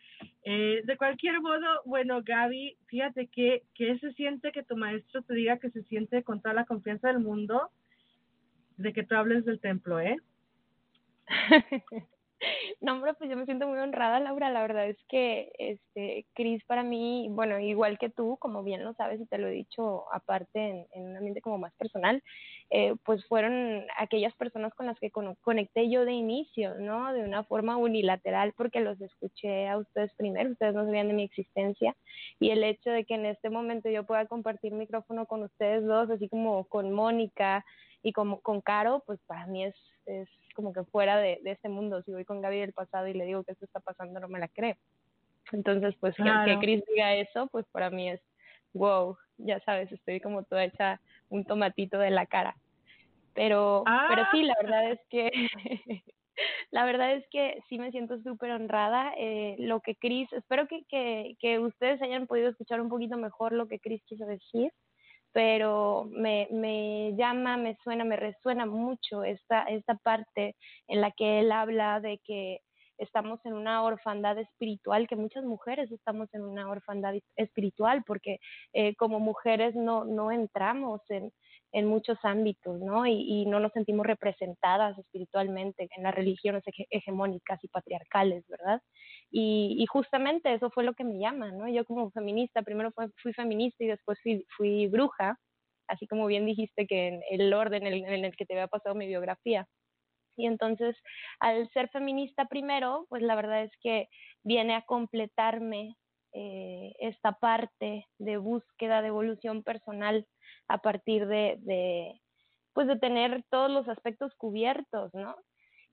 [0.43, 5.33] Eh, de cualquier modo, bueno, Gaby, fíjate que, que se siente que tu maestro te
[5.33, 7.69] diga que se siente con toda la confianza del mundo
[8.77, 10.17] de que tú hables del templo, ¿eh?
[12.81, 14.49] No, hombre, pues yo me siento muy honrada, Laura.
[14.49, 18.93] La verdad es que, este, Cris para mí, bueno, igual que tú, como bien lo
[18.93, 22.21] sabes y te lo he dicho aparte en, un ambiente como más personal,
[22.69, 27.13] eh, pues fueron aquellas personas con las que conecté yo de inicio, ¿no?
[27.13, 31.23] De una forma unilateral, porque los escuché a ustedes primero, ustedes no sabían de mi
[31.23, 31.95] existencia,
[32.39, 36.09] y el hecho de que en este momento yo pueda compartir micrófono con ustedes dos,
[36.09, 37.65] así como con Mónica
[38.05, 39.75] y como con Caro, pues para mí es,
[40.05, 42.03] es como que fuera de, de este mundo.
[42.03, 44.37] Si voy con Gaby del pasado y le digo que esto está pasando, no me
[44.37, 44.75] la creo.
[45.51, 46.45] Entonces, pues claro.
[46.45, 48.21] que, que Chris diga eso, pues para mí es
[48.73, 52.55] wow, ya sabes, estoy como toda hecha un tomatito de la cara.
[53.33, 54.05] Pero, ah.
[54.07, 55.31] pero sí, la verdad es que
[56.69, 59.13] la verdad es que sí me siento súper honrada.
[59.17, 63.51] Eh, lo que Chris, espero que, que, que ustedes hayan podido escuchar un poquito mejor
[63.51, 64.71] lo que Chris quiso decir
[65.35, 70.55] pero me, me llama, me suena, me resuena mucho esta, esta parte
[70.87, 72.61] en la que él habla de que
[72.97, 78.39] estamos en una orfandad espiritual, que muchas mujeres estamos en una orfandad espiritual, porque
[78.71, 81.33] eh, como mujeres no, no entramos en,
[81.73, 83.05] en muchos ámbitos, ¿no?
[83.05, 88.81] Y, y, no nos sentimos representadas espiritualmente en las religiones hegemónicas y patriarcales, ¿verdad?
[89.31, 91.67] Y, y, justamente eso fue lo que me llama, ¿no?
[91.67, 95.39] Yo como feminista, primero fui, feminista y después fui, fui, bruja,
[95.87, 98.67] así como bien dijiste que en el orden en el, en el que te había
[98.67, 99.67] pasado mi biografía.
[100.37, 100.95] Y entonces,
[101.39, 104.09] al ser feminista primero, pues la verdad es que
[104.43, 105.95] viene a completarme
[106.33, 110.27] eh, esta parte de búsqueda de evolución personal
[110.67, 112.21] a partir de, de,
[112.73, 115.35] pues de tener todos los aspectos cubiertos, ¿no?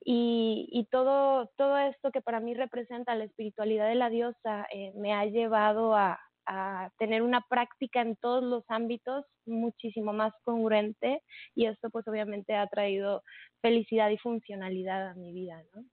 [0.05, 4.93] Y, y todo, todo esto que para mí representa la espiritualidad de la diosa eh,
[4.97, 11.23] me ha llevado a, a tener una práctica en todos los ámbitos muchísimo más congruente
[11.55, 13.23] y esto pues obviamente ha traído
[13.61, 15.85] felicidad y funcionalidad a mi vida, ¿no?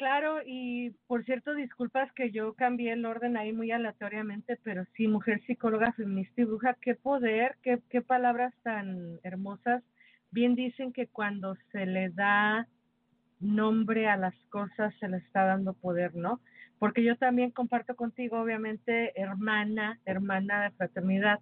[0.00, 5.06] Claro, y por cierto, disculpas que yo cambié el orden ahí muy aleatoriamente, pero sí,
[5.08, 9.82] mujer psicóloga, feminista y bruja, qué poder, qué, qué palabras tan hermosas.
[10.30, 12.68] Bien dicen que cuando se le da
[13.40, 16.40] nombre a las cosas se le está dando poder, ¿no?
[16.78, 21.40] Porque yo también comparto contigo, obviamente, hermana, hermana de fraternidad,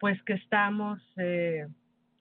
[0.00, 1.66] pues que estamos, eh,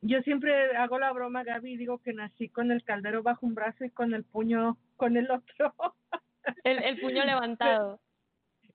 [0.02, 3.56] yo siempre hago la broma, Gaby, y digo que nací con el caldero bajo un
[3.56, 5.74] brazo y con el puño con el otro.
[6.66, 8.02] El, el puño levantado.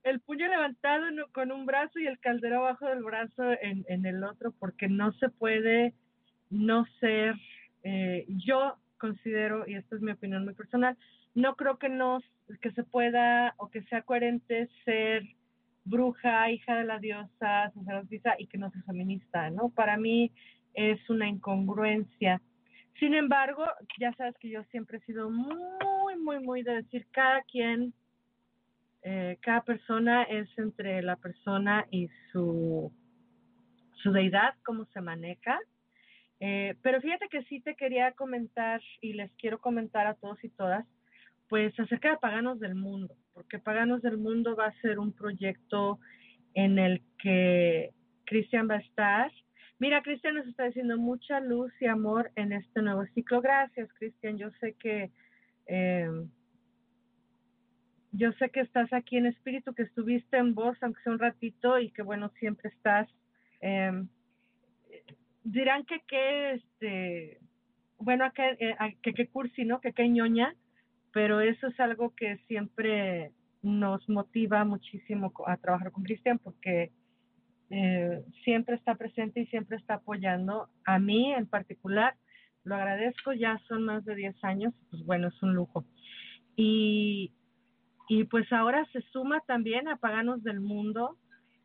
[0.03, 4.25] el puño levantado con un brazo y el caldero abajo del brazo en, en el
[4.25, 5.95] otro, porque no se puede
[6.51, 7.35] no ser,
[7.83, 10.97] eh, yo considero, y esta es mi opinión muy personal,
[11.35, 12.21] no creo que no,
[12.61, 15.23] que se pueda o que sea coherente ser
[15.85, 19.71] bruja, hija de la diosa, sacerdotisa y que no sea feminista, ¿no?
[19.71, 20.33] Para mí
[20.75, 22.41] es una incongruencia.
[22.99, 23.65] Sin embargo,
[23.99, 27.95] ya sabes que yo siempre he sido muy, muy, muy de decir cada quien,
[29.03, 32.93] eh, cada persona es entre la persona y su,
[34.03, 35.59] su deidad, cómo se maneja.
[36.41, 40.49] Eh, pero fíjate que sí te quería comentar y les quiero comentar a todos y
[40.51, 40.87] todas,
[41.49, 45.99] pues acerca de Paganos del Mundo, porque Paganos del Mundo va a ser un proyecto
[46.55, 47.91] en el que
[48.25, 49.33] Cristian va a estar.
[49.79, 53.41] Mira, Cristian nos está diciendo mucha luz y amor en este nuevo ciclo.
[53.41, 54.39] Gracias, Cristian.
[54.39, 55.11] Yo sé que
[55.67, 56.27] eh,
[58.13, 61.79] yo sé que estás aquí en espíritu, que estuviste en voz, aunque sea un ratito,
[61.79, 63.09] y que bueno, siempre estás.
[63.61, 64.05] Eh,
[65.53, 67.39] dirán que qué, este,
[67.99, 69.81] bueno, que, eh, que qué cursi, ¿no?
[69.81, 70.55] Que qué ñoña,
[71.13, 73.33] pero eso es algo que siempre
[73.63, 76.93] nos motiva muchísimo a trabajar con Cristian porque
[77.71, 82.15] eh, siempre está presente y siempre está apoyando a mí en particular.
[82.65, 85.85] Lo agradezco, ya son más de 10 años, pues bueno, es un lujo.
[86.57, 87.33] Y,
[88.09, 91.17] y pues ahora se suma también a Paganos del Mundo,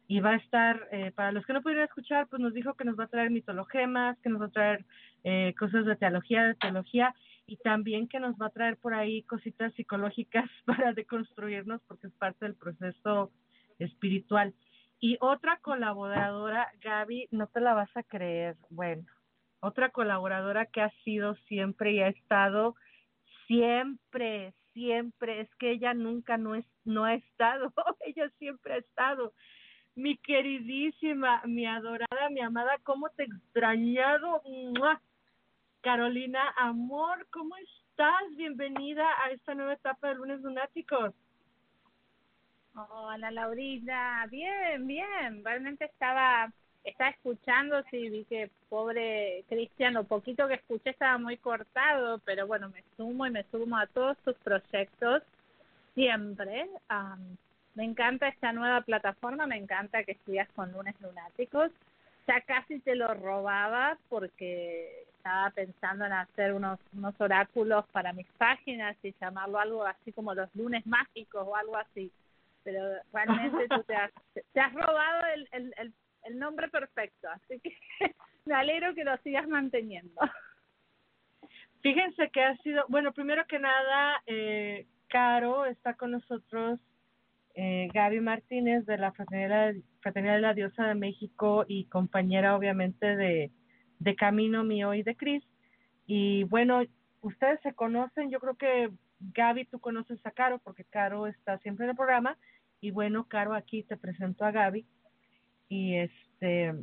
[0.08, 2.84] y va a estar, eh, para los que no pudieron escuchar, pues nos dijo que
[2.84, 4.86] nos va a traer mitologemas, que nos va a traer
[5.24, 9.24] eh, cosas de teología, de teología, y también que nos va a traer por ahí
[9.24, 13.32] cositas psicológicas para deconstruirnos, porque es parte del proceso
[13.80, 14.54] espiritual.
[15.00, 19.06] Y otra colaboradora, Gaby, no te la vas a creer, bueno,
[19.60, 22.76] otra colaboradora que ha sido siempre y ha estado
[23.48, 27.74] siempre, siempre, es que ella nunca no, es, no ha estado,
[28.06, 29.34] ella siempre ha estado
[29.96, 34.42] mi queridísima, mi adorada, mi amada, ¿cómo te he extrañado?
[35.82, 38.36] Carolina, amor, ¿cómo estás?
[38.36, 41.14] Bienvenida a esta nueva etapa de Lunes Lunáticos.
[42.76, 44.26] Hola, Laurita.
[44.32, 45.44] Bien, bien.
[45.44, 46.52] Realmente estaba
[46.84, 52.46] estaba escuchando, sí, vi que pobre Cristian, lo poquito que escuché estaba muy cortado, pero
[52.46, 55.24] bueno, me sumo y me sumo a todos tus proyectos
[55.94, 56.70] siempre.
[57.76, 61.72] Me encanta esta nueva plataforma, me encanta que estudias con lunes lunáticos.
[62.28, 68.28] Ya casi te lo robaba porque estaba pensando en hacer unos, unos oráculos para mis
[68.38, 72.12] páginas y llamarlo algo así como los lunes mágicos o algo así.
[72.64, 72.80] Pero
[73.12, 74.12] realmente tú te has,
[74.54, 75.94] te has robado el, el, el,
[76.24, 77.76] el nombre perfecto, así que
[78.46, 80.22] me alegro que lo sigas manteniendo.
[81.82, 86.80] Fíjense que ha sido, bueno, primero que nada, eh, Caro está con nosotros
[87.56, 93.16] eh, Gaby Martínez de la Fraternidad, Fraternidad de la Diosa de México y compañera obviamente
[93.16, 93.52] de,
[94.00, 95.44] de Camino Mío y de Cris.
[96.06, 96.82] Y bueno,
[97.22, 98.90] ustedes se conocen, yo creo que
[99.20, 102.38] Gaby tú conoces a Caro porque Caro está siempre en el programa.
[102.82, 104.86] Y bueno, Caro aquí te presento a Gaby.
[105.70, 106.74] Y este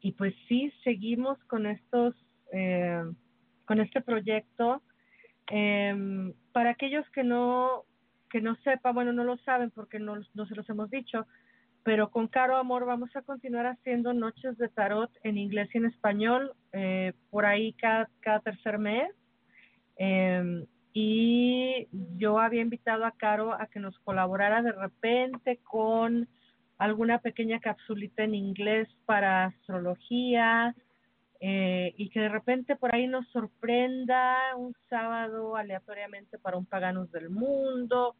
[0.00, 2.14] y pues sí seguimos con estos
[2.52, 3.02] eh,
[3.64, 4.82] con este proyecto.
[5.50, 7.84] Eh, para aquellos que no
[8.28, 11.26] que no sepa, bueno, no lo saben porque no, no se los hemos dicho,
[11.82, 15.86] pero con Caro Amor vamos a continuar haciendo noches de tarot en inglés y en
[15.86, 19.10] español eh, por ahí cada, cada tercer mes.
[19.96, 26.28] Eh, y yo había invitado a Caro a que nos colaborara de repente con
[26.76, 30.74] alguna pequeña capsulita en inglés para astrología
[31.40, 37.10] eh, y que de repente por ahí nos sorprenda un sábado aleatoriamente para un paganos
[37.12, 38.16] del mundo.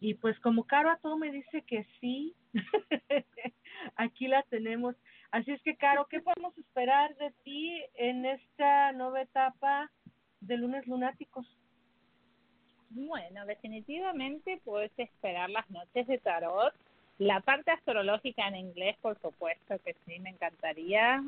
[0.00, 2.34] Y pues como Caro a todo me dice que sí,
[3.96, 4.96] aquí la tenemos.
[5.30, 9.90] Así es que Caro, ¿qué podemos esperar de ti en esta nueva etapa
[10.40, 11.46] de lunes lunáticos?
[12.90, 16.74] Bueno, definitivamente puedes esperar las noches de tarot
[17.18, 21.22] la parte astrológica en inglés, por supuesto que sí, me encantaría.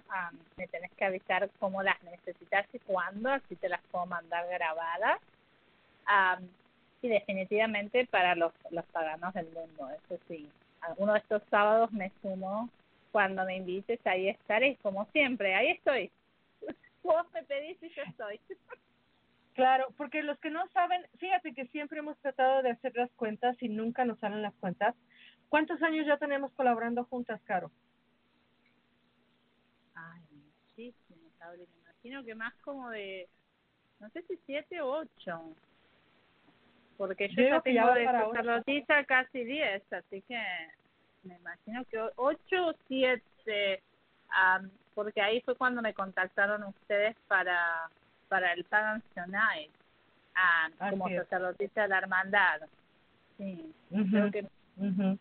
[0.56, 5.20] me tenés que avisar cómo las necesitas y cuándo, así te las puedo mandar grabadas.
[7.02, 10.48] y definitivamente para los, los paganos del mundo, eso sí.
[10.96, 12.68] Uno de estos sábados me sumo
[13.12, 16.10] cuando me invites, ahí estaré, como siempre, ahí estoy.
[17.02, 18.40] Vos me pedís y yo estoy.
[19.54, 23.56] Claro, porque los que no saben, fíjate que siempre hemos tratado de hacer las cuentas
[23.62, 24.96] y nunca nos salen las cuentas.
[25.48, 27.70] ¿Cuántos años ya tenemos colaborando juntas, Caro?
[29.94, 33.28] Ay, muchísimo, Me imagino que más como de,
[34.00, 35.54] no sé si siete o ocho.
[36.96, 38.32] porque yo, Yo ya ya tengo va de ocho.
[38.34, 40.40] sacerdotisa casi 10, así que
[41.22, 43.82] me imagino que 8 o 7,
[44.94, 47.88] porque ahí fue cuando me contactaron ustedes para
[48.28, 49.70] para el Pagan Tonight,
[50.34, 52.62] ah, como sacerdotisa de la hermandad.
[53.38, 53.72] Sí,
[54.10, 54.46] creo que.
[54.76, 55.18] 7,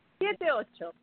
[0.51, 0.93] 8.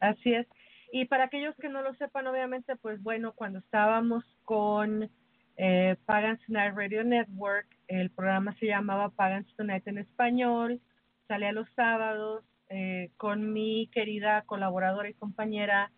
[0.00, 0.46] Así es.
[0.92, 5.10] Y para aquellos que no lo sepan, obviamente, pues bueno, cuando estábamos con
[5.56, 10.80] eh, Pagans Tonight Radio Network, el programa se llamaba Pagans Tonight en español,
[11.26, 15.90] salía los sábados eh, con mi querida colaboradora y compañera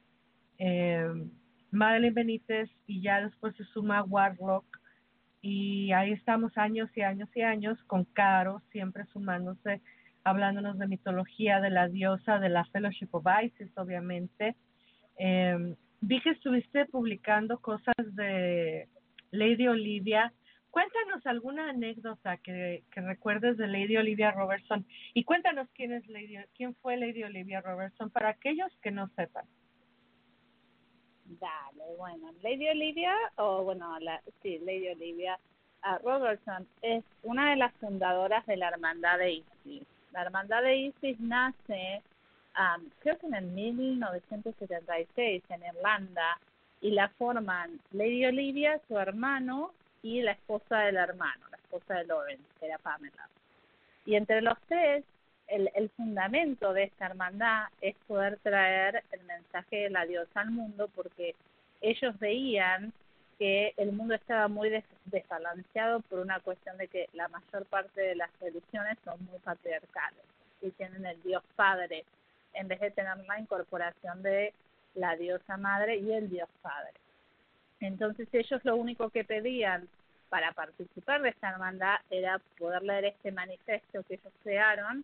[0.59, 1.07] eh,
[1.71, 4.81] Madeline Benítez y ya después se suma Warlock
[5.43, 9.81] y ahí estamos años y años y años con Caro, siempre sumándose,
[10.25, 14.57] hablándonos de mitología, de la diosa, de la Fellowship of Isis, obviamente.
[15.19, 18.89] Eh, vi que estuviste publicando cosas de
[19.31, 20.33] Lady Olivia.
[20.71, 26.75] Cuéntanos alguna anécdota que, recuerdes de Lady Olivia Robertson y cuéntanos quién es Lady, quién
[26.77, 29.45] fue Lady Olivia Robertson para aquellos que no sepan.
[31.25, 35.39] Dale, bueno, Lady Olivia, o bueno, la, sí, Lady Olivia
[35.83, 39.87] ah, Robertson es una de las fundadoras de la Hermandad de Isis.
[40.13, 42.03] La Hermandad de Isis nace,
[42.55, 46.39] am, creo que en el 1976 en Irlanda,
[46.81, 52.07] y la forman Lady Olivia, su hermano, y la esposa del hermano, la esposa de
[52.07, 53.29] Lawrence, que era Pamela.
[54.07, 55.05] Y entre los tres,
[55.47, 60.51] el, el fundamento de esta hermandad es poder traer el mensaje de la diosa al
[60.51, 61.35] mundo porque
[61.81, 62.93] ellos veían
[63.41, 68.03] que el mundo estaba muy des- desbalanceado por una cuestión de que la mayor parte
[68.03, 70.21] de las religiones son muy patriarcales
[70.61, 72.05] y tienen el dios padre
[72.53, 74.53] en vez de tener la incorporación de
[74.95, 76.93] la diosa madre y el dios padre.
[77.81, 79.89] Entonces ellos lo único que pedían
[80.29, 85.03] para participar de esta hermandad era poder leer este manifiesto que ellos crearon,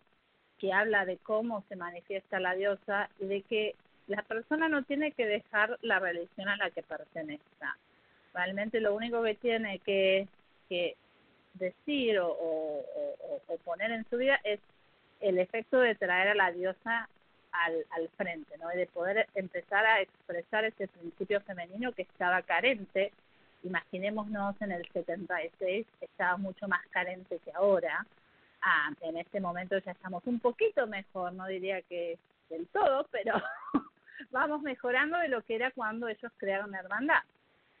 [0.59, 3.75] que habla de cómo se manifiesta la diosa y de que
[4.05, 7.75] la persona no tiene que dejar la religión a la que pertenezca.
[8.37, 10.27] Realmente lo único que tiene que,
[11.55, 14.59] decir o- o poner en su vida es
[15.21, 17.09] el efecto de traer a la diosa
[17.51, 18.71] al, al frente, ¿no?
[18.71, 23.11] Y de poder empezar a expresar ese principio femenino que estaba carente.
[23.63, 28.05] Imaginémonos en el 76, estaba mucho más carente que ahora.
[28.61, 32.17] Ah, en este momento ya estamos un poquito mejor, no diría que
[32.49, 33.33] del todo, pero
[34.31, 37.23] vamos mejorando de lo que era cuando ellos crearon la hermandad.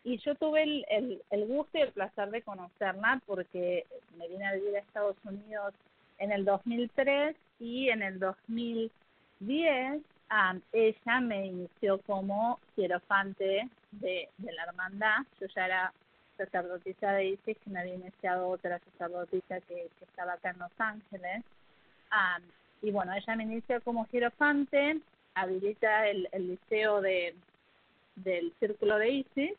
[0.03, 3.85] Y yo tuve el, el, el gusto y el placer de conocerla porque
[4.17, 5.73] me vine a vivir a Estados Unidos
[6.19, 14.53] en el 2003 y en el 2010 am, ella me inició como hierofante de, de
[14.53, 15.17] la hermandad.
[15.39, 15.93] Yo ya era
[16.37, 21.43] sacerdotisa de Isis, que me había iniciado otra sacerdotisa que, estaba acá en Los Ángeles.
[22.09, 22.43] Am,
[22.81, 24.99] y bueno, ella me inicia como hierofante,
[25.33, 27.35] habilita el, el liceo de
[28.15, 29.53] del círculo de Isis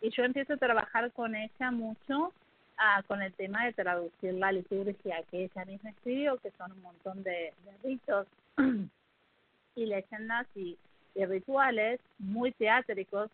[0.00, 2.32] y yo empiezo a trabajar con ella mucho
[2.80, 6.82] ah, con el tema de traducir la liturgia que ella misma escribió, que son un
[6.82, 7.52] montón de,
[7.84, 8.26] ritos
[9.76, 10.76] y leyendas y,
[11.16, 13.30] rituales muy teátricos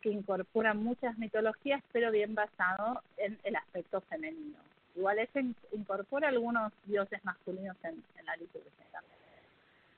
[0.00, 4.56] que incorporan muchas mitologías, pero bien basado en el aspecto femenino.
[4.96, 9.18] Igual ella in- incorpora algunos dioses masculinos en, en la liturgia también.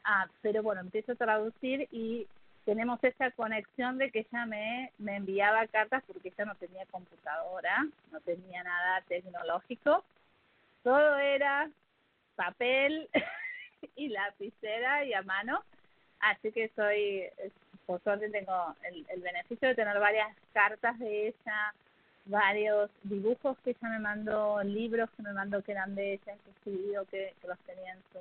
[0.05, 2.27] Ah, pero bueno, empiezo a traducir y
[2.65, 7.87] tenemos esa conexión de que ella me, me enviaba cartas porque ella no tenía computadora,
[8.13, 10.05] no tenía nada tecnológico,
[10.83, 11.71] todo era
[12.37, 13.09] papel
[13.97, 15.63] y lapicera y a mano,
[16.21, 17.25] así que soy,
[17.87, 21.75] por suerte tengo el, beneficio de tener varias cartas de ella,
[22.27, 26.51] varios dibujos que ella me mandó, libros que me mandó que eran de ella, que
[26.51, 28.19] escribió, que, que los tenía en su,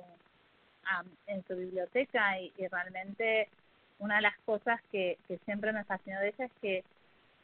[0.84, 3.48] am, en su biblioteca y realmente
[4.00, 6.84] una de las cosas que, que siempre me fascinó de ella es que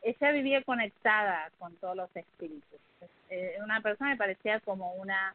[0.02, 2.80] ella vivía conectada con todos los espíritus.
[3.30, 5.34] Eh, una persona me parecía como una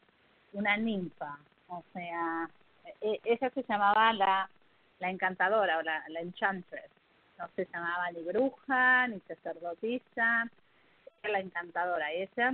[0.53, 1.37] una ninfa,
[1.69, 2.49] o sea,
[3.01, 4.49] e- ella se llamaba la,
[4.99, 6.89] la encantadora o la, la enchantress,
[7.37, 10.49] no se llamaba ni bruja ni sacerdotisa,
[11.23, 12.13] era la encantadora.
[12.13, 12.53] Y ella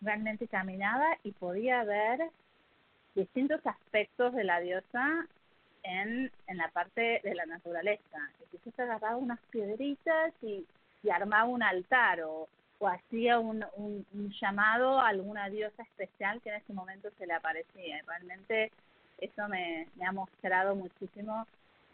[0.00, 2.30] realmente caminaba y podía ver
[3.14, 5.26] distintos aspectos de la diosa
[5.82, 8.18] en, en la parte de la naturaleza.
[8.50, 10.66] Quizás agarraba unas piedritas y,
[11.02, 14.06] y armaba un altar o, o hacía un, un,
[14.40, 17.98] llamado a alguna diosa especial que en ese momento se le aparecía.
[17.98, 18.72] Y realmente
[19.18, 21.46] eso me, ha mostrado muchísimo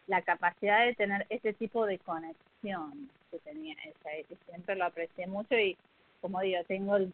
[0.06, 5.26] la capacidad de tener ese tipo de conexión que tenía ella y siempre lo aprecié
[5.26, 5.76] mucho y
[6.20, 7.12] como digo, tengo el,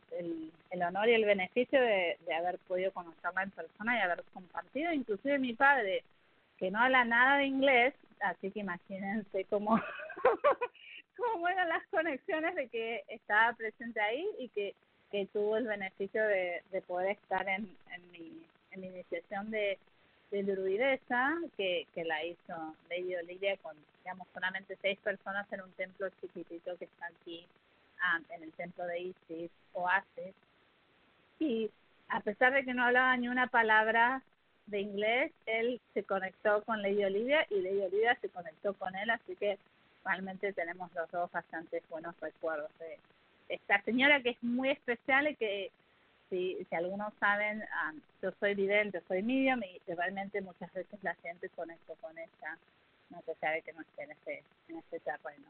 [0.71, 4.93] el, honor y el beneficio de, de haber podido conocerla en persona y haber compartido,
[4.93, 6.03] inclusive mi padre,
[6.63, 9.83] que no habla nada de inglés, así que imagínense cómo,
[11.17, 14.77] cómo eran las conexiones de que estaba presente ahí y que,
[15.11, 19.77] que tuvo el beneficio de, de poder estar en, en, mi, en mi iniciación de,
[20.31, 25.73] de druidesa, que, que la hizo Lady Olivia con, digamos, solamente seis personas en un
[25.73, 27.45] templo chiquitito que está aquí
[28.37, 30.35] en el templo de Isis, Oasis,
[31.41, 31.69] y
[32.09, 34.23] a pesar de que no hablaba ni una palabra
[34.67, 39.11] de inglés, él se conectó con Lady Olivia y Lady Olivia se conectó con él,
[39.11, 39.59] así que
[40.05, 42.99] realmente tenemos los dos bastante buenos recuerdos de
[43.49, 45.71] esta señora que es muy especial y que
[46.31, 47.63] si, si algunos saben,
[48.23, 52.59] yo soy vidente, soy medium y realmente muchas veces la gente conectó con ella,
[53.11, 55.47] no se sabe que no esté en este, en este terreno.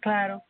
[0.00, 0.42] Claro.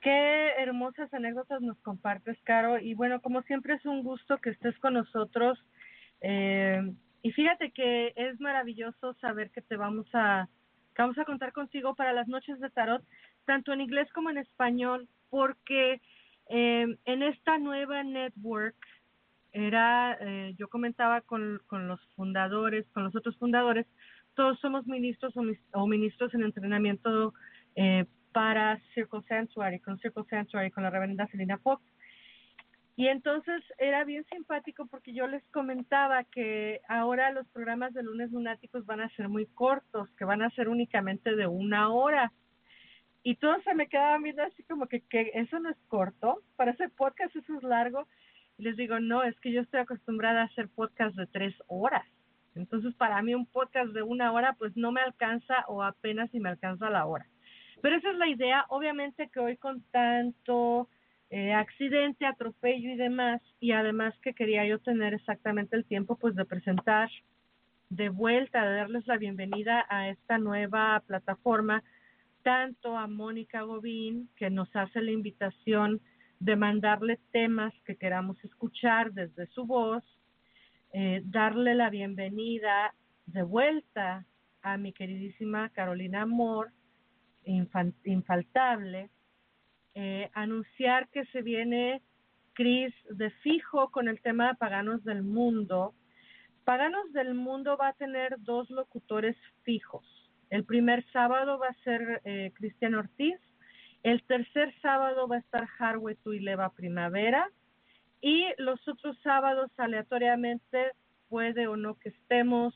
[0.00, 2.78] Qué hermosas anécdotas nos compartes, Caro.
[2.78, 5.58] Y bueno, como siempre es un gusto que estés con nosotros.
[6.28, 10.48] Eh, y fíjate que es maravilloso saber que te vamos a,
[10.98, 13.04] vamos a contar contigo para las noches de tarot,
[13.44, 16.00] tanto en inglés como en español, porque
[16.48, 18.74] eh, en esta nueva network
[19.52, 23.86] era, eh, yo comentaba con, con los fundadores, con los otros fundadores,
[24.34, 25.32] todos somos ministros
[25.72, 27.34] o, ministros en entrenamiento
[27.76, 31.84] eh, para Circle Sanctuary, con Circle Sanctuary, con la reverenda Selina Fox.
[32.96, 38.30] Y entonces era bien simpático porque yo les comentaba que ahora los programas de lunes
[38.32, 42.32] lunáticos van a ser muy cortos, que van a ser únicamente de una hora.
[43.22, 46.70] Y todos se me quedaban viendo así como que, que eso no es corto, para
[46.70, 48.08] hacer podcast eso es largo.
[48.56, 52.06] Y les digo, no, es que yo estoy acostumbrada a hacer podcast de tres horas.
[52.54, 56.40] Entonces para mí un podcast de una hora pues no me alcanza o apenas si
[56.40, 57.26] me alcanza la hora.
[57.82, 60.88] Pero esa es la idea, obviamente que hoy con tanto
[61.30, 66.34] eh, accidente, atropello y demás, y además que quería yo tener exactamente el tiempo pues
[66.34, 67.10] de presentar
[67.88, 71.82] de vuelta, de darles la bienvenida a esta nueva plataforma,
[72.42, 76.00] tanto a Mónica Gobín, que nos hace la invitación
[76.38, 80.04] de mandarle temas que queramos escuchar desde su voz,
[80.92, 82.94] eh, darle la bienvenida
[83.26, 84.26] de vuelta
[84.62, 86.70] a mi queridísima Carolina Amor,
[88.04, 89.10] infaltable,
[89.98, 92.02] eh, anunciar que se viene
[92.52, 95.94] Cris de fijo con el tema de Paganos del Mundo.
[96.64, 100.04] Paganos del Mundo va a tener dos locutores fijos.
[100.50, 103.40] El primer sábado va a ser eh, Cristian Ortiz,
[104.02, 107.50] el tercer sábado va a estar Harwe Leva Primavera
[108.20, 110.92] y los otros sábados aleatoriamente
[111.30, 112.74] puede o no que estemos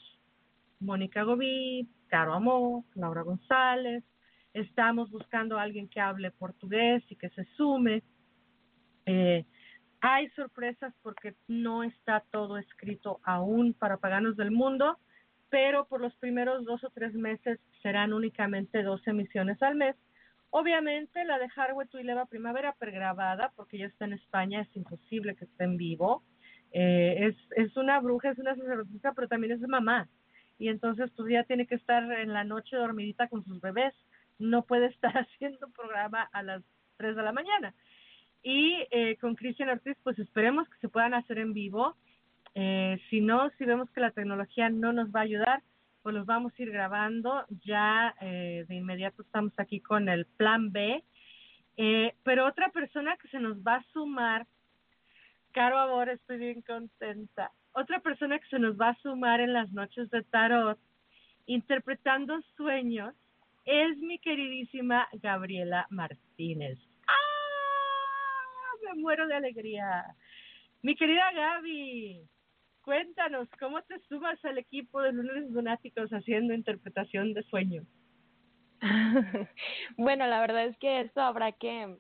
[0.81, 4.03] Mónica Gobí, Caro Amor, Laura González,
[4.55, 8.03] estamos buscando a alguien que hable portugués y que se sume.
[9.07, 9.45] Eh,
[10.01, 14.99] hay sorpresas porque no está todo escrito aún para Paganos del Mundo,
[15.51, 19.97] pero por los primeros dos o tres meses serán únicamente dos emisiones al mes.
[20.51, 25.37] Obviamente la de Harwe y Leva Primavera pregrabada, porque ya está en España, es imposible
[25.37, 26.25] que esté en vivo.
[26.73, 30.09] Eh, es, es una bruja, es una sacerdotisa, pero también es mamá.
[30.59, 33.95] Y entonces pues ya tiene que estar en la noche dormidita con sus bebés
[34.41, 36.63] no puede estar haciendo programa a las
[36.97, 37.75] 3 de la mañana.
[38.43, 41.97] Y eh, con Cristian Ortiz, pues esperemos que se puedan hacer en vivo.
[42.55, 45.63] Eh, si no, si vemos que la tecnología no nos va a ayudar,
[46.03, 47.45] pues los vamos a ir grabando.
[47.65, 51.05] Ya eh, de inmediato estamos aquí con el plan B.
[52.25, 54.47] pero otra persona que se nos va a sumar,
[55.53, 57.51] Caro Amor, estoy bien contenta.
[57.73, 60.79] Otra persona que se nos va a sumar en las noches de tarot,
[61.47, 63.15] interpretando sueños,
[63.71, 66.77] es mi queridísima Gabriela Martínez.
[67.07, 68.73] ¡Ah!
[68.83, 70.17] Me muero de alegría.
[70.83, 72.29] Mi querida Gaby,
[72.83, 77.87] cuéntanos, ¿cómo te sumas al equipo de Lunes Lunáticos haciendo interpretación de sueños?
[79.97, 81.97] bueno, la verdad es que esto habrá que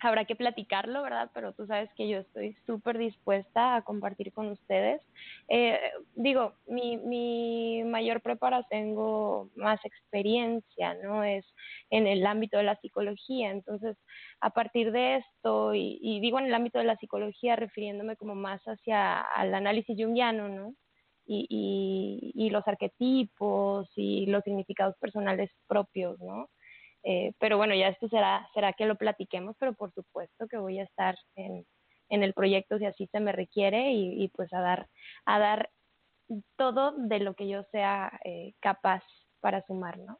[0.00, 1.30] habrá que platicarlo, ¿verdad?
[1.34, 5.00] Pero tú sabes que yo estoy súper dispuesta a compartir con ustedes.
[5.48, 5.78] Eh,
[6.14, 11.24] digo, mi, mi mayor preparación, tengo más experiencia, ¿no?
[11.24, 11.44] Es
[11.90, 13.50] en el ámbito de la psicología.
[13.50, 13.96] Entonces,
[14.40, 18.34] a partir de esto, y, y digo en el ámbito de la psicología, refiriéndome como
[18.34, 20.74] más hacia el análisis junguiano, ¿no?
[21.26, 26.48] Y, y, y los arquetipos y los significados personales propios, ¿no?
[27.02, 30.78] Eh, pero bueno, ya esto será, será que lo platiquemos, pero por supuesto que voy
[30.80, 31.64] a estar en,
[32.10, 34.88] en el proyecto si así se me requiere y, y pues a dar,
[35.24, 35.70] a dar
[36.56, 39.02] todo de lo que yo sea eh, capaz
[39.40, 40.18] para sumar, ¿no?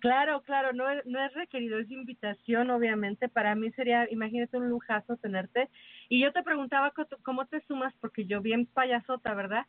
[0.00, 3.28] Claro, claro, no es, no es requerido, es invitación, obviamente.
[3.28, 5.68] Para mí sería, imagínate un lujazo tenerte.
[6.08, 6.92] Y yo te preguntaba
[7.24, 9.66] cómo te sumas, porque yo bien payasota, ¿verdad?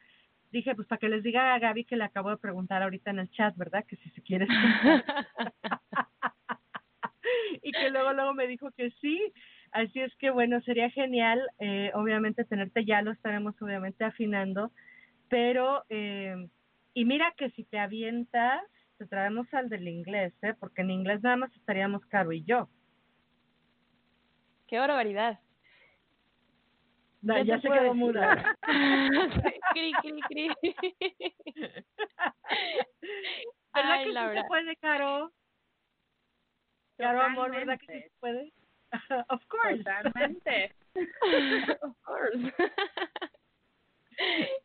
[0.52, 3.20] Dije, pues para que les diga a Gaby que le acabo de preguntar ahorita en
[3.20, 3.86] el chat, ¿verdad?
[3.88, 4.48] Que si se quiere
[7.62, 9.20] y que luego, luego me dijo que sí.
[9.72, 14.72] Así es que, bueno, sería genial, eh, obviamente, tenerte ya, lo estaremos obviamente afinando.
[15.30, 16.48] Pero, eh,
[16.96, 18.64] y mira que si te avientas,
[18.98, 20.56] te traemos al del inglés, ¿eh?
[20.60, 22.68] Porque en inglés nada más estaríamos Caro y yo.
[24.68, 25.40] Qué barbaridad.
[27.22, 28.56] No, ¿Qué ya se quedó muda.
[29.74, 30.50] cri, cri, cri.
[33.74, 34.42] ¿Verdad Ay, que sí Laura.
[34.42, 35.32] se puede, Caro?
[36.98, 38.54] Caro, amor, ¿verdad que sí se puede?
[39.30, 39.84] of course.
[39.84, 40.76] Totalmente.
[41.82, 42.54] Of course.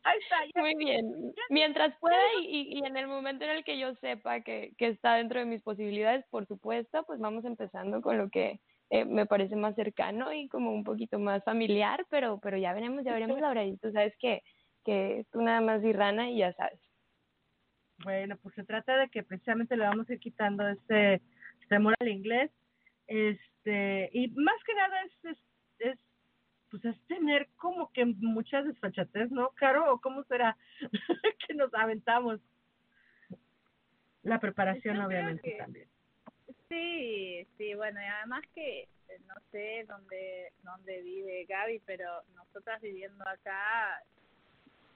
[0.03, 0.61] Ahí está, ya.
[0.61, 1.33] Muy bien.
[1.49, 4.87] Mientras pueda y, y, y en el momento en el que yo sepa que, que
[4.87, 9.25] está dentro de mis posibilidades, por supuesto, pues vamos empezando con lo que eh, me
[9.25, 13.39] parece más cercano y como un poquito más familiar, pero pero ya veremos, ya veremos,
[13.39, 13.63] Laura.
[13.63, 14.41] Y tú sabes que,
[14.83, 16.79] que tú nada más y rana y ya sabes.
[18.03, 21.21] Bueno, pues se trata de que precisamente le vamos a ir quitando este
[21.69, 22.51] temor al inglés.
[23.07, 25.37] Este, y más que nada es, es,
[25.79, 25.99] es
[26.69, 29.93] pues es tener como que mucha desfachatez, ¿no, Caro?
[29.93, 30.57] ¿O cómo será
[31.47, 32.41] que nos aventamos?
[34.23, 35.87] La preparación, Yo creo obviamente, que- también.
[36.69, 42.81] Sí, sí, bueno, y además que eh, no sé dónde dónde vive Gaby, pero nosotras
[42.81, 44.01] viviendo acá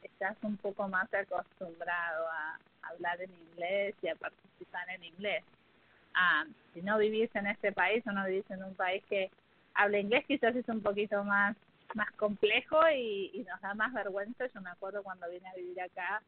[0.01, 5.43] estás un poco más acostumbrado a hablar en inglés y a participar en inglés.
[6.15, 9.29] Ah, si no vivís en este país o no vivís en un país que
[9.75, 11.55] habla inglés, quizás es un poquito más
[11.95, 14.45] más complejo y, y nos da más vergüenza.
[14.47, 16.21] Yo me acuerdo cuando vine a vivir acá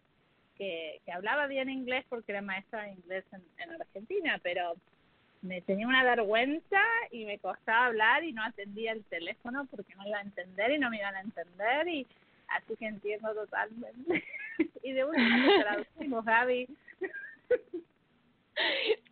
[0.57, 4.75] que, que hablaba bien inglés porque era maestra de inglés en, en Argentina, pero
[5.41, 6.81] me tenía una vergüenza
[7.11, 10.79] y me costaba hablar y no atendía el teléfono porque no iba a entender y
[10.79, 12.07] no me iban a entender y
[12.47, 14.23] así que entiendo totalmente.
[14.83, 16.67] y de última te traducimos, Gaby.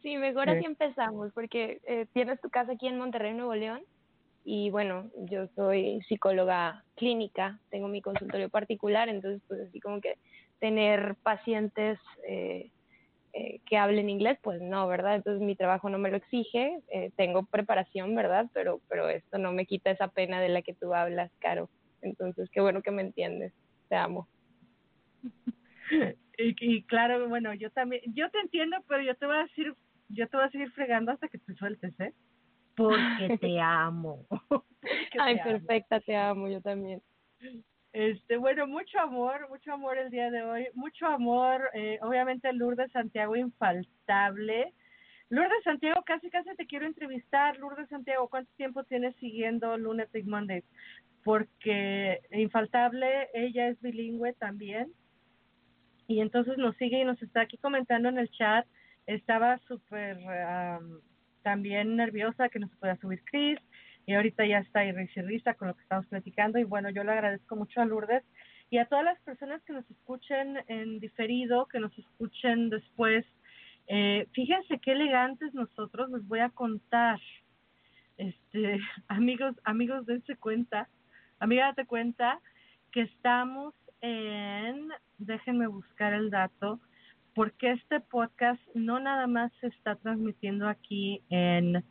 [0.03, 0.51] Sí, mejor Sí.
[0.51, 3.81] así empezamos, porque eh, tienes tu casa aquí en Monterrey, Nuevo León,
[4.43, 10.17] y bueno, yo soy psicóloga clínica, tengo mi consultorio particular, entonces pues así como que
[10.59, 12.69] tener pacientes eh,
[13.39, 15.15] eh, que hablen inglés, pues no, ¿verdad?
[15.15, 18.47] Entonces mi trabajo no me lo exige, eh, tengo preparación, ¿verdad?
[18.53, 21.69] Pero, pero esto no me quita esa pena de la que tú hablas, Caro.
[22.01, 23.53] Entonces, qué bueno que me entiendes,
[23.87, 24.27] te amo.
[26.41, 29.73] Y, y claro, bueno, yo también, yo te entiendo, pero yo te voy a decir,
[30.07, 32.13] yo te voy a seguir fregando hasta que te sueltes, ¿eh?
[32.77, 34.25] Porque te amo.
[34.81, 35.51] Porque Ay, te amo.
[35.51, 37.01] perfecta, te amo, yo también.
[37.91, 42.91] Este, bueno, mucho amor, mucho amor el día de hoy, mucho amor, eh, obviamente Lourdes
[42.91, 44.73] Santiago infaltable.
[45.29, 47.57] Lourdes Santiago, casi casi te quiero entrevistar.
[47.57, 50.65] Lourdes Santiago, ¿cuánto tiempo tienes siguiendo Lunatic Mondays?
[51.23, 54.91] Porque infaltable, ella es bilingüe también.
[56.07, 58.65] Y entonces nos sigue y nos está aquí comentando en el chat.
[59.05, 60.99] Estaba súper am,
[61.41, 63.59] también nerviosa que no se pueda subir Chris
[64.09, 67.03] y ahorita ya está y y risa con lo que estamos platicando y bueno, yo
[67.03, 68.23] le agradezco mucho a Lourdes
[68.71, 73.23] y a todas las personas que nos escuchen en diferido, que nos escuchen después.
[73.85, 77.19] Eh, fíjense qué elegantes nosotros, les voy a contar.
[78.17, 78.79] Este,
[79.09, 80.89] amigos, amigos, dense cuenta,
[81.37, 82.39] amiga, date cuenta
[82.91, 84.89] que estamos en,
[85.19, 86.79] déjenme buscar el dato,
[87.35, 91.83] porque este podcast no nada más se está transmitiendo aquí en,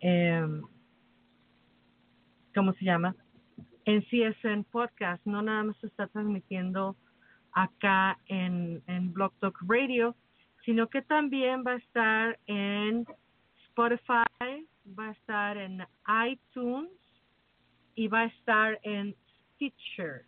[0.00, 0.62] em,
[2.56, 3.14] ¿cómo se llama?
[3.84, 6.96] En CSN Podcast, no nada más se está transmitiendo
[7.52, 10.16] acá en, en Blog Talk Radio,
[10.64, 13.06] sino que también va a estar en
[13.68, 14.66] Spotify,
[14.98, 15.84] va a estar en
[16.26, 16.90] iTunes
[17.94, 19.14] y va a estar en
[19.54, 20.24] Stitcher.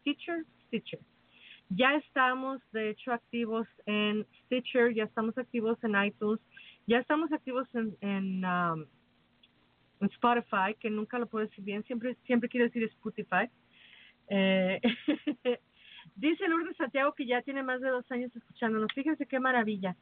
[0.00, 1.00] Stitcher, Stitcher.
[1.70, 6.40] Ya estamos, de hecho, activos en Stitcher, ya estamos activos en iTunes,
[6.86, 8.86] ya estamos activos en, en, um,
[10.06, 13.48] Spotify, que nunca lo puedo decir bien, siempre, siempre quiero decir Spotify.
[14.28, 14.80] Eh,
[16.16, 18.88] dice Lourdes Santiago que ya tiene más de dos años escuchándonos.
[18.94, 19.96] Fíjense qué maravilla.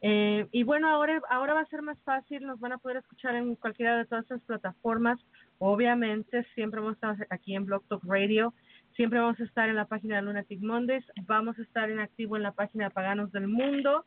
[0.00, 3.34] Eh, y bueno, ahora, ahora va a ser más fácil, nos van a poder escuchar
[3.34, 5.18] en cualquiera de todas las plataformas.
[5.58, 8.54] Obviamente, siempre vamos a estar aquí en Blog Talk Radio,
[8.94, 12.36] siempre vamos a estar en la página de Lunatic Mondays, vamos a estar en activo
[12.36, 14.04] en la página de Paganos del Mundo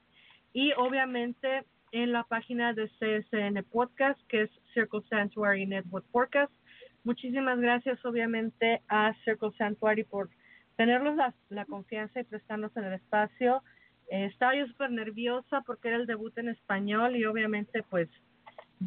[0.54, 6.52] y obviamente en la página de CSN Podcast, que es Circle Sanctuary Network Podcast.
[7.04, 10.30] Muchísimas gracias, obviamente, a Circle Sanctuary por
[10.78, 11.18] tenernos
[11.50, 13.64] la, confianza y prestarnos en el espacio.
[14.10, 18.10] Eh, estaba yo súper nerviosa porque era el debut en español y obviamente pues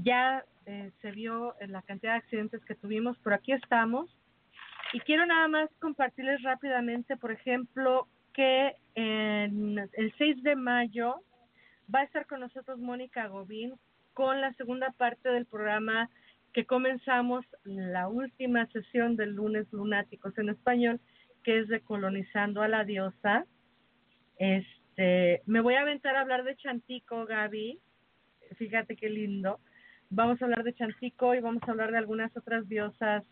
[0.02, 4.10] ya eh, se vio en la cantidad de accidentes que tuvimos, pero aquí estamos.
[4.92, 11.16] Y quiero nada más compartirles rápidamente, por ejemplo, que en el 6 de mayo
[11.92, 13.74] va a estar con nosotros Mónica Gobín
[14.12, 16.08] con la segunda parte del programa
[16.52, 21.00] que comenzamos la última sesión del lunes lunáticos en español,
[21.42, 23.44] que es de colonizando a la diosa.
[24.38, 27.80] Este, me voy a aventar a hablar de Chantico, Gaby.
[28.56, 29.58] Fíjate qué lindo.
[30.10, 33.24] Vamos a hablar de Chantico y vamos a hablar de algunas otras diosas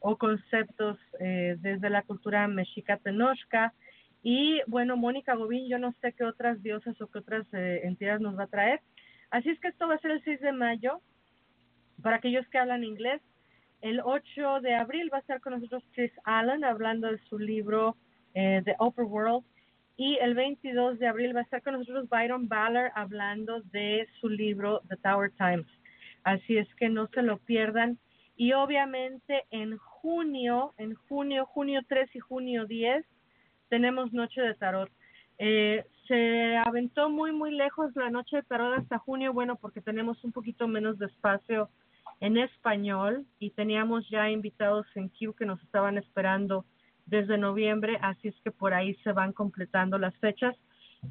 [0.00, 3.74] o conceptos eh, desde la cultura mexica tenochca.
[4.26, 8.22] Y bueno, Mónica Gobín, yo no sé qué otras diosas o qué otras eh, entidades
[8.22, 8.80] nos va a traer.
[9.30, 11.02] Así es que esto va a ser el 6 de mayo.
[12.02, 13.20] Para aquellos que hablan inglés,
[13.82, 17.98] el 8 de abril va a estar con nosotros Chris Allen hablando de su libro
[18.32, 19.44] eh, The Upper World.
[19.98, 24.30] Y el 22 de abril va a estar con nosotros Byron Baller hablando de su
[24.30, 25.66] libro The Tower Times.
[26.22, 27.98] Así es que no se lo pierdan.
[28.38, 33.04] Y obviamente en junio, en junio, junio 3 y junio 10,
[33.74, 34.88] tenemos Noche de Tarot.
[35.36, 40.22] Eh, se aventó muy, muy lejos la Noche de Tarot hasta junio, bueno, porque tenemos
[40.22, 41.70] un poquito menos de espacio
[42.20, 46.64] en español y teníamos ya invitados en Q que nos estaban esperando
[47.06, 50.54] desde noviembre, así es que por ahí se van completando las fechas.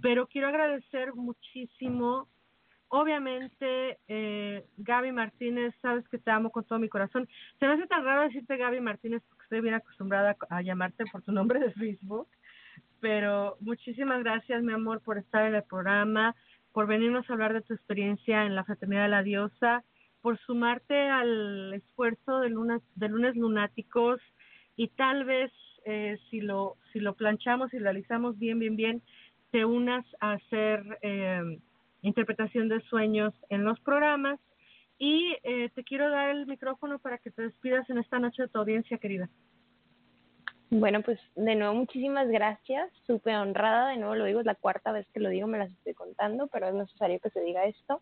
[0.02, 2.30] Pero quiero agradecer muchísimo
[2.96, 7.28] obviamente, eh, Gaby Martínez, sabes que te amo con todo mi corazón.
[7.60, 11.24] Se me hace tan raro decirte Gaby Martínez porque estoy bien acostumbrada a llamarte por
[11.24, 12.28] tu nombre de Facebook.
[13.04, 16.34] Pero muchísimas gracias, mi amor, por estar en el programa,
[16.72, 19.84] por venirnos a hablar de tu experiencia en la Fraternidad de la Diosa,
[20.22, 24.22] por sumarte al esfuerzo de lunes, de lunes lunáticos
[24.78, 25.52] y tal vez
[25.86, 29.02] eh, si lo si lo planchamos y lo realizamos bien, bien, bien,
[29.52, 30.98] te unas a hacer...
[31.02, 31.60] Eh,
[32.04, 34.40] interpretación de sueños en los programas.
[35.00, 38.48] Y eh, te quiero dar el micrófono para que te despidas en esta noche de
[38.50, 39.30] tu audiencia, querida.
[40.76, 44.92] Bueno, pues de nuevo muchísimas gracias, súper honrada, de nuevo lo digo, es la cuarta
[44.92, 48.02] vez que lo digo, me las estoy contando, pero es necesario que se diga esto.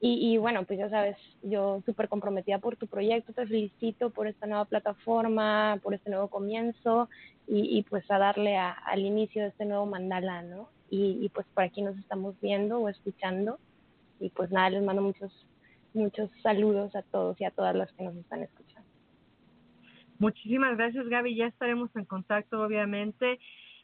[0.00, 4.26] Y, y bueno, pues ya sabes, yo súper comprometida por tu proyecto, te felicito por
[4.26, 7.08] esta nueva plataforma, por este nuevo comienzo
[7.46, 10.70] y, y pues a darle a, al inicio de este nuevo mandala, ¿no?
[10.90, 13.58] y, pues por aquí nos estamos viendo o escuchando.
[14.20, 15.32] Y pues nada, les mando muchos,
[15.94, 18.71] muchos saludos a todos y a todas las que nos están escuchando.
[20.22, 21.34] Muchísimas gracias, Gaby.
[21.34, 23.40] Ya estaremos en contacto, obviamente.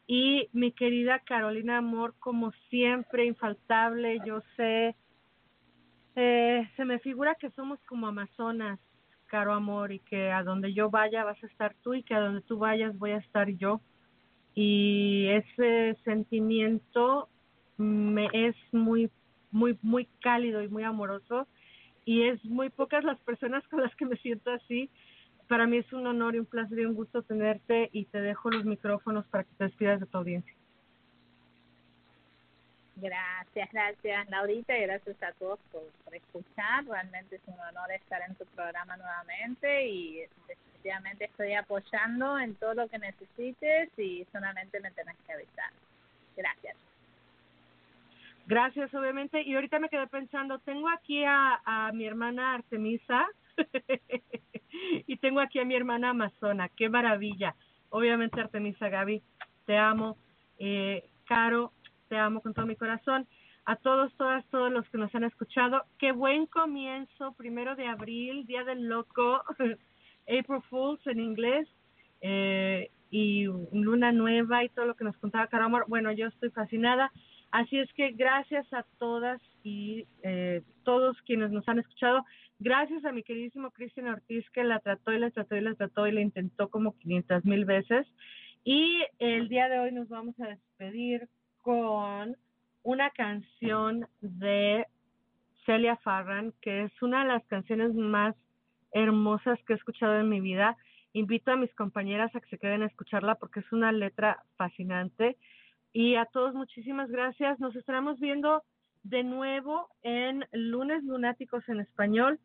[0.07, 4.95] Y mi querida Carolina Amor, como siempre, infaltable, yo sé,
[6.15, 8.79] eh, se me figura que somos como Amazonas,
[9.27, 12.21] Caro Amor, y que a donde yo vaya vas a estar tú y que a
[12.21, 13.81] donde tú vayas voy a estar yo
[14.55, 17.29] y ese sentimiento
[17.79, 19.11] me es muy
[19.51, 21.49] muy muy cálido y muy amoroso
[22.05, 24.89] y es muy pocas las personas con las que me siento así.
[25.49, 28.51] Para mí es un honor y un placer y un gusto tenerte y te dejo
[28.51, 30.55] los micrófonos para que te despidas de tu audiencia.
[32.97, 36.85] Gracias, gracias Laurita y gracias a todos por, por, escuchar.
[36.85, 42.75] Realmente es un honor estar en tu programa nuevamente y definitivamente estoy apoyando en todo
[42.75, 45.71] lo que necesites y solamente me tenés que avisar.
[46.37, 46.77] Gracias.
[48.47, 49.43] Gracias, obviamente.
[49.43, 53.29] Y ahorita me quedé pensando, tengo aquí a, a mi hermana Artemisa
[55.07, 56.69] y tengo aquí a mi hermana Amazona.
[56.69, 57.55] Qué maravilla.
[57.91, 59.23] Obviamente, Artemisa, Gaby,
[59.67, 60.17] te amo.
[60.59, 61.73] Eh, Caro,
[62.09, 63.27] te amo con todo mi corazón.
[63.65, 68.47] A todos, todas, todos los que nos han escuchado, qué buen comienzo, primero de abril,
[68.47, 69.43] Día del Loco.
[70.29, 71.69] April Fools en inglés
[72.21, 75.87] eh, y Luna Nueva y todo lo que nos contaba Caramor.
[75.89, 77.11] Bueno, yo estoy fascinada.
[77.51, 82.25] Así es que gracias a todas y eh, todos quienes nos han escuchado.
[82.61, 86.09] Gracias a mi queridísimo Cristian Ortiz que la trató y la trató y la trató
[86.09, 88.05] y la intentó como 500 mil veces.
[88.65, 91.29] Y el día de hoy nos vamos a despedir
[91.63, 92.37] con
[92.83, 94.87] una canción de
[95.67, 98.35] Celia Farran, que es una de las canciones más
[98.91, 100.77] hermosas que he escuchado en mi vida.
[101.13, 105.37] Invito a mis compañeras a que se queden a escucharla porque es una letra fascinante.
[105.93, 107.61] Y a todos muchísimas gracias.
[107.61, 108.65] Nos estaremos viendo
[109.05, 112.41] de nuevo en Lunes Lunáticos en Español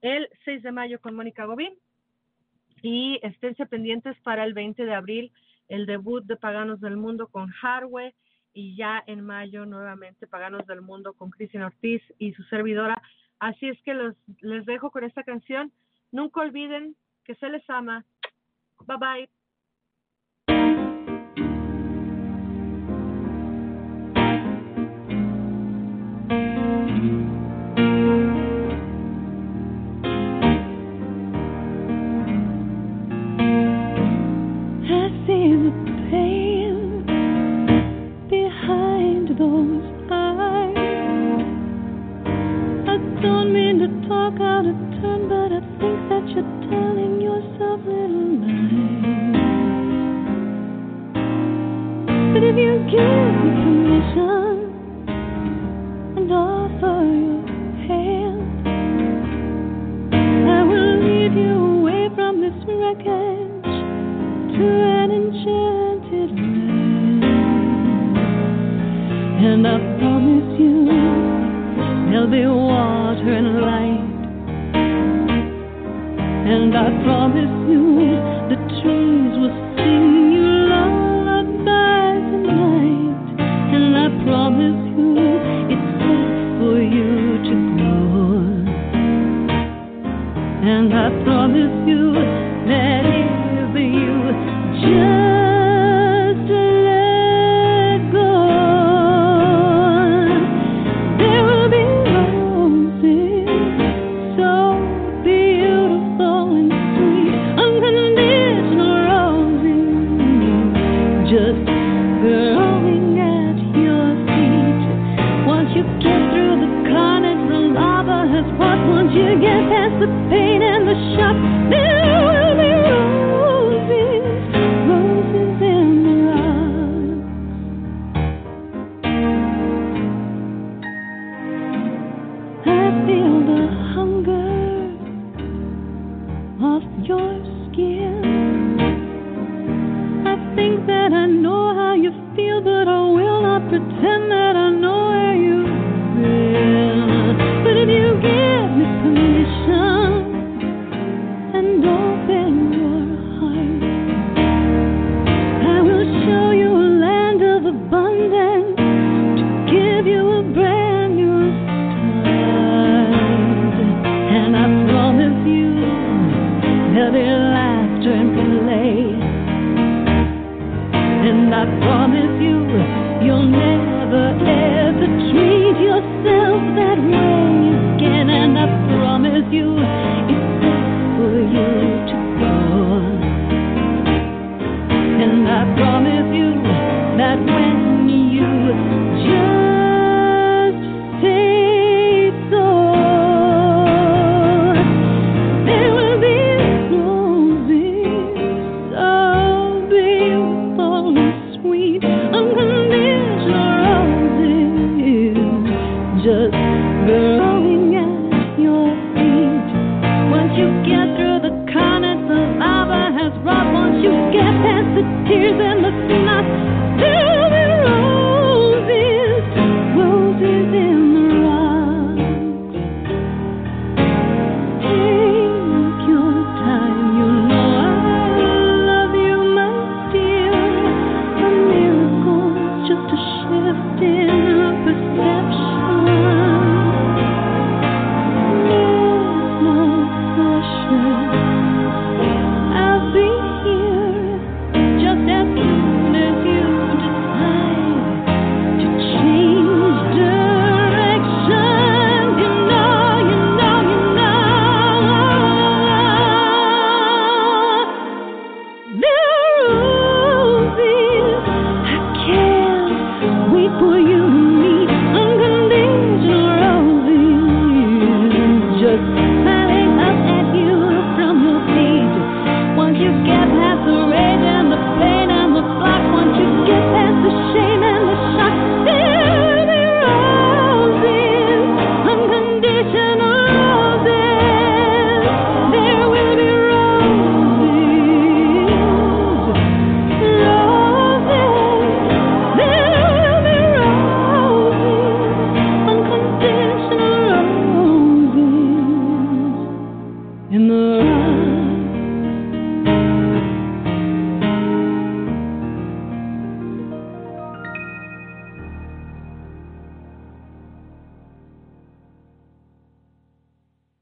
[0.00, 1.74] el 6 de mayo con Mónica Gobín.
[2.82, 5.32] Y esténse pendientes para el 20 de abril
[5.68, 8.14] el debut de Paganos del Mundo con Harwe
[8.54, 13.02] y ya en mayo nuevamente Paganos del Mundo con Cristian Ortiz y su servidora
[13.38, 15.72] Así es que los, les dejo con esta canción.
[16.10, 18.04] Nunca olviden que se les ama.
[18.86, 19.37] Bye bye.